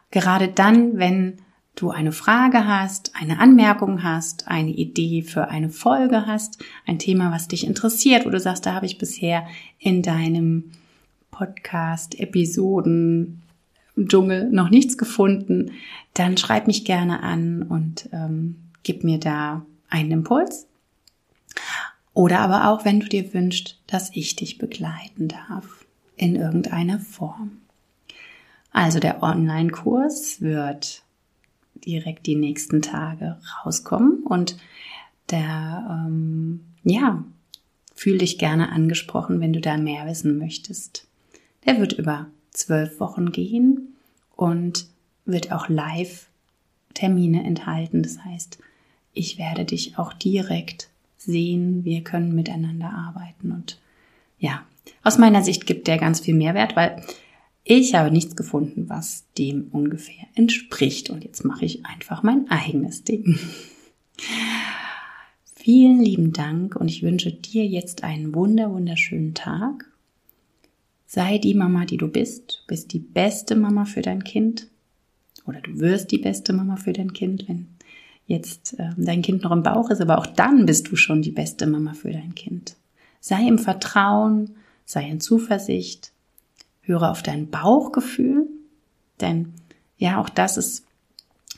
Gerade 0.10 0.48
dann, 0.48 0.98
wenn 0.98 1.38
du 1.78 1.92
eine 1.92 2.12
Frage 2.12 2.68
hast, 2.68 3.12
eine 3.16 3.40
Anmerkung 3.40 4.04
hast, 4.04 4.48
eine 4.48 4.72
Idee 4.72 5.22
für 5.22 5.48
eine 5.50 5.70
Folge 5.70 6.26
hast, 6.26 6.64
ein 6.86 7.00
Thema, 7.00 7.32
was 7.32 7.48
dich 7.48 7.66
interessiert, 7.66 8.26
wo 8.26 8.30
du 8.30 8.40
sagst, 8.40 8.66
da 8.66 8.74
habe 8.74 8.88
ich 8.88 8.98
bisher 8.98 9.48
in 9.80 10.02
deinem 10.02 10.72
Podcast, 11.32 12.20
Episoden, 12.20 13.44
Dschungel 13.98 14.50
noch 14.52 14.70
nichts 14.70 14.98
gefunden, 14.98 15.72
dann 16.14 16.38
schreib 16.38 16.68
mich 16.68 16.84
gerne 16.84 17.22
an 17.24 17.64
und 17.64 18.10
ähm, 18.12 18.56
gib 18.84 19.04
mir 19.04 19.20
da 19.20 19.66
einen 19.88 20.12
Impuls. 20.12 20.68
Oder 22.14 22.40
aber 22.40 22.70
auch, 22.70 22.86
wenn 22.86 23.00
du 23.00 23.08
dir 23.08 23.34
wünschst, 23.34 23.80
dass 23.86 24.10
ich 24.16 24.36
dich 24.36 24.58
begleiten 24.58 25.28
darf 25.28 25.86
in 26.16 26.36
irgendeiner 26.36 27.00
Form. 27.00 27.58
Also 28.72 29.00
der 29.00 29.22
Online-Kurs 29.22 30.42
wird 30.42 31.04
direkt 31.86 32.26
die 32.26 32.36
nächsten 32.36 32.82
Tage 32.82 33.38
rauskommen 33.66 34.24
und 34.24 34.58
da, 35.28 36.06
ähm, 36.08 36.62
ja, 36.84 37.24
fühl 37.94 38.18
dich 38.18 38.38
gerne 38.38 38.72
angesprochen, 38.72 39.42
wenn 39.42 39.54
du 39.54 39.62
da 39.62 39.78
mehr 39.78 40.06
wissen 40.06 40.38
möchtest. 40.38 41.08
Der 41.66 41.80
wird 41.80 41.94
über 41.94 42.28
zwölf 42.52 43.00
Wochen 43.00 43.32
gehen 43.32 43.96
und 44.36 44.88
wird 45.26 45.52
auch 45.52 45.68
live 45.68 46.28
Termine 46.94 47.44
enthalten. 47.44 48.04
Das 48.04 48.24
heißt, 48.24 48.60
ich 49.14 49.38
werde 49.38 49.66
dich 49.66 49.98
auch 49.98 50.14
direkt 50.14 50.90
sehen. 51.18 51.84
Wir 51.84 52.04
können 52.04 52.34
miteinander 52.34 52.92
arbeiten 52.92 53.52
und 53.52 53.80
ja, 54.40 54.64
aus 55.04 55.18
meiner 55.18 55.44
Sicht 55.44 55.66
gibt 55.66 55.88
der 55.88 55.98
ganz 55.98 56.20
viel 56.20 56.36
Mehrwert, 56.36 56.76
weil 56.76 57.02
ich 57.70 57.96
habe 57.96 58.12
nichts 58.12 58.36
gefunden, 58.36 58.88
was 58.88 59.26
dem 59.38 59.68
ungefähr 59.72 60.26
entspricht. 60.36 61.10
Und 61.10 61.26
jetzt 61.26 61.44
mache 61.44 61.66
ich 61.66 61.86
einfach 61.86 62.24
mein 62.24 62.50
eigenes 62.50 63.04
Ding. 63.04 63.38
Vielen 65.56 66.02
lieben 66.02 66.32
Dank 66.32 66.78
und 66.78 66.88
ich 66.88 67.04
wünsche 67.04 67.34
dir 67.34 67.66
jetzt 67.66 68.06
einen 68.06 68.34
wunder, 68.34 68.72
wunderschönen 68.72 69.34
Tag. 69.34 69.92
Sei 71.06 71.40
die 71.40 71.56
Mama, 71.56 71.84
die 71.84 71.98
du 71.98 72.08
bist. 72.08 72.62
Du 72.62 72.68
bist 72.68 72.94
die 72.94 73.00
beste 73.00 73.56
Mama 73.56 73.84
für 73.84 74.02
dein 74.02 74.24
Kind. 74.24 74.68
Oder 75.46 75.60
du 75.60 75.80
wirst 75.80 76.12
die 76.12 76.20
beste 76.20 76.54
Mama 76.54 76.78
für 76.78 76.94
dein 76.94 77.12
Kind, 77.12 77.50
wenn 77.50 77.68
jetzt 78.28 78.80
äh, 78.80 78.92
dein 78.96 79.22
Kind 79.22 79.44
noch 79.44 79.52
im 79.52 79.64
Bauch 79.64 79.90
ist. 79.90 80.00
Aber 80.00 80.20
auch 80.20 80.28
dann 80.28 80.66
bist 80.66 80.90
du 80.90 80.96
schon 80.96 81.22
die 81.22 81.32
beste 81.32 81.68
Mama 81.68 81.94
für 81.94 82.12
dein 82.12 82.34
Kind. 82.34 82.78
Sei 83.20 83.46
im 83.46 83.60
Vertrauen, 83.60 84.56
sei 84.86 85.10
in 85.10 85.20
Zuversicht, 85.20 86.14
höre 86.88 87.12
auf 87.12 87.24
dein 87.24 87.50
Bauchgefühl, 87.50 88.48
denn 89.22 89.54
ja, 89.98 90.20
auch 90.20 90.30
das 90.30 90.58
ist 90.58 90.86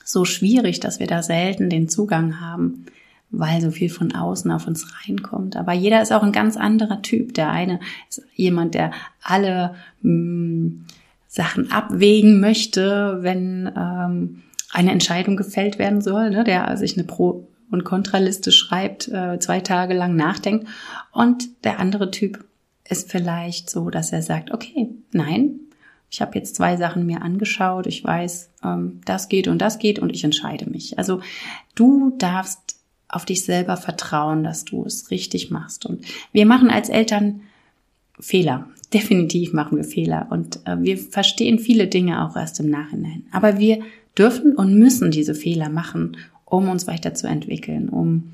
so 0.03 0.25
schwierig, 0.25 0.79
dass 0.79 0.99
wir 0.99 1.07
da 1.07 1.21
selten 1.21 1.69
den 1.69 1.87
Zugang 1.87 2.39
haben, 2.39 2.85
weil 3.31 3.61
so 3.61 3.69
viel 3.69 3.89
von 3.89 4.13
außen 4.13 4.51
auf 4.51 4.65
uns 4.65 4.87
reinkommt. 5.05 5.55
Aber 5.55 5.73
jeder 5.73 6.01
ist 6.01 6.11
auch 6.11 6.23
ein 6.23 6.31
ganz 6.31 6.57
anderer 6.57 7.01
Typ. 7.01 7.33
Der 7.35 7.51
eine 7.51 7.79
ist 8.09 8.23
jemand, 8.33 8.73
der 8.73 8.91
alle 9.21 9.75
mh, 10.01 10.11
hm, 10.11 10.85
Sachen 11.27 11.71
abwägen 11.71 12.39
möchte, 12.39 13.19
wenn 13.21 13.71
ähm, 13.77 14.41
eine 14.71 14.91
Entscheidung 14.91 15.37
gefällt 15.37 15.77
werden 15.77 16.01
soll, 16.01 16.31
ne, 16.31 16.43
der 16.43 16.75
sich 16.77 16.97
eine 16.97 17.05
Pro- 17.05 17.47
und 17.69 17.83
Kontraliste 17.83 18.51
schreibt, 18.51 19.07
äh, 19.09 19.37
zwei 19.39 19.59
Tage 19.59 19.93
lang 19.93 20.15
nachdenkt. 20.15 20.67
Und 21.11 21.63
der 21.63 21.79
andere 21.79 22.09
Typ 22.09 22.43
ist 22.89 23.11
vielleicht 23.11 23.69
so, 23.69 23.89
dass 23.89 24.11
er 24.11 24.21
sagt, 24.21 24.51
okay, 24.51 24.89
nein, 25.11 25.59
ich 26.11 26.21
habe 26.21 26.37
jetzt 26.37 26.55
zwei 26.55 26.75
Sachen 26.77 27.05
mir 27.05 27.21
angeschaut, 27.21 27.85
ich 27.87 28.03
weiß, 28.03 28.49
ähm, 28.63 29.01
das 29.05 29.29
geht 29.29 29.47
und 29.47 29.59
das 29.59 29.79
geht 29.79 29.99
und 29.99 30.09
ich 30.09 30.23
entscheide 30.23 30.69
mich. 30.69 30.97
Also 30.97 31.21
du 31.75 32.15
darfst 32.17 32.77
auf 33.07 33.25
dich 33.25 33.43
selber 33.43 33.77
vertrauen, 33.77 34.43
dass 34.43 34.65
du 34.65 34.85
es 34.85 35.11
richtig 35.11 35.51
machst. 35.51 35.85
Und 35.85 36.05
wir 36.31 36.45
machen 36.45 36.69
als 36.69 36.89
Eltern 36.89 37.41
Fehler. 38.19 38.67
Definitiv 38.93 39.53
machen 39.53 39.77
wir 39.77 39.83
Fehler. 39.83 40.27
Und 40.31 40.65
äh, 40.65 40.77
wir 40.79 40.97
verstehen 40.97 41.59
viele 41.59 41.87
Dinge 41.87 42.25
auch 42.25 42.35
erst 42.35 42.59
im 42.59 42.69
Nachhinein. 42.69 43.25
Aber 43.31 43.59
wir 43.59 43.79
dürfen 44.17 44.55
und 44.55 44.77
müssen 44.77 45.11
diese 45.11 45.35
Fehler 45.35 45.69
machen, 45.69 46.17
um 46.45 46.69
uns 46.69 46.87
weiterzuentwickeln, 46.87 47.89
um 47.89 48.31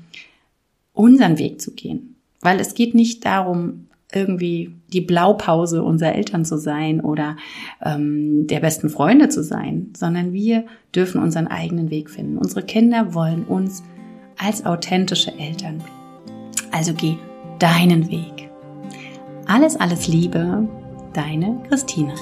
unseren 0.94 1.38
Weg 1.38 1.60
zu 1.60 1.72
gehen. 1.72 2.16
Weil 2.40 2.58
es 2.58 2.74
geht 2.74 2.94
nicht 2.94 3.24
darum, 3.26 3.88
irgendwie 4.16 4.74
die 4.92 5.00
Blaupause 5.00 5.82
unserer 5.82 6.14
Eltern 6.14 6.44
zu 6.44 6.58
sein 6.58 7.00
oder 7.00 7.36
ähm, 7.84 8.46
der 8.46 8.60
besten 8.60 8.88
Freunde 8.88 9.28
zu 9.28 9.42
sein, 9.42 9.92
sondern 9.96 10.32
wir 10.32 10.64
dürfen 10.94 11.22
unseren 11.22 11.46
eigenen 11.46 11.90
Weg 11.90 12.10
finden. 12.10 12.38
Unsere 12.38 12.62
Kinder 12.62 13.14
wollen 13.14 13.44
uns 13.44 13.82
als 14.38 14.64
authentische 14.64 15.38
Eltern. 15.38 15.82
Also 16.72 16.92
geh 16.94 17.16
deinen 17.58 18.10
Weg. 18.10 18.50
Alles, 19.46 19.76
alles 19.76 20.08
Liebe, 20.08 20.68
deine 21.12 21.62
Christine. 21.68 22.14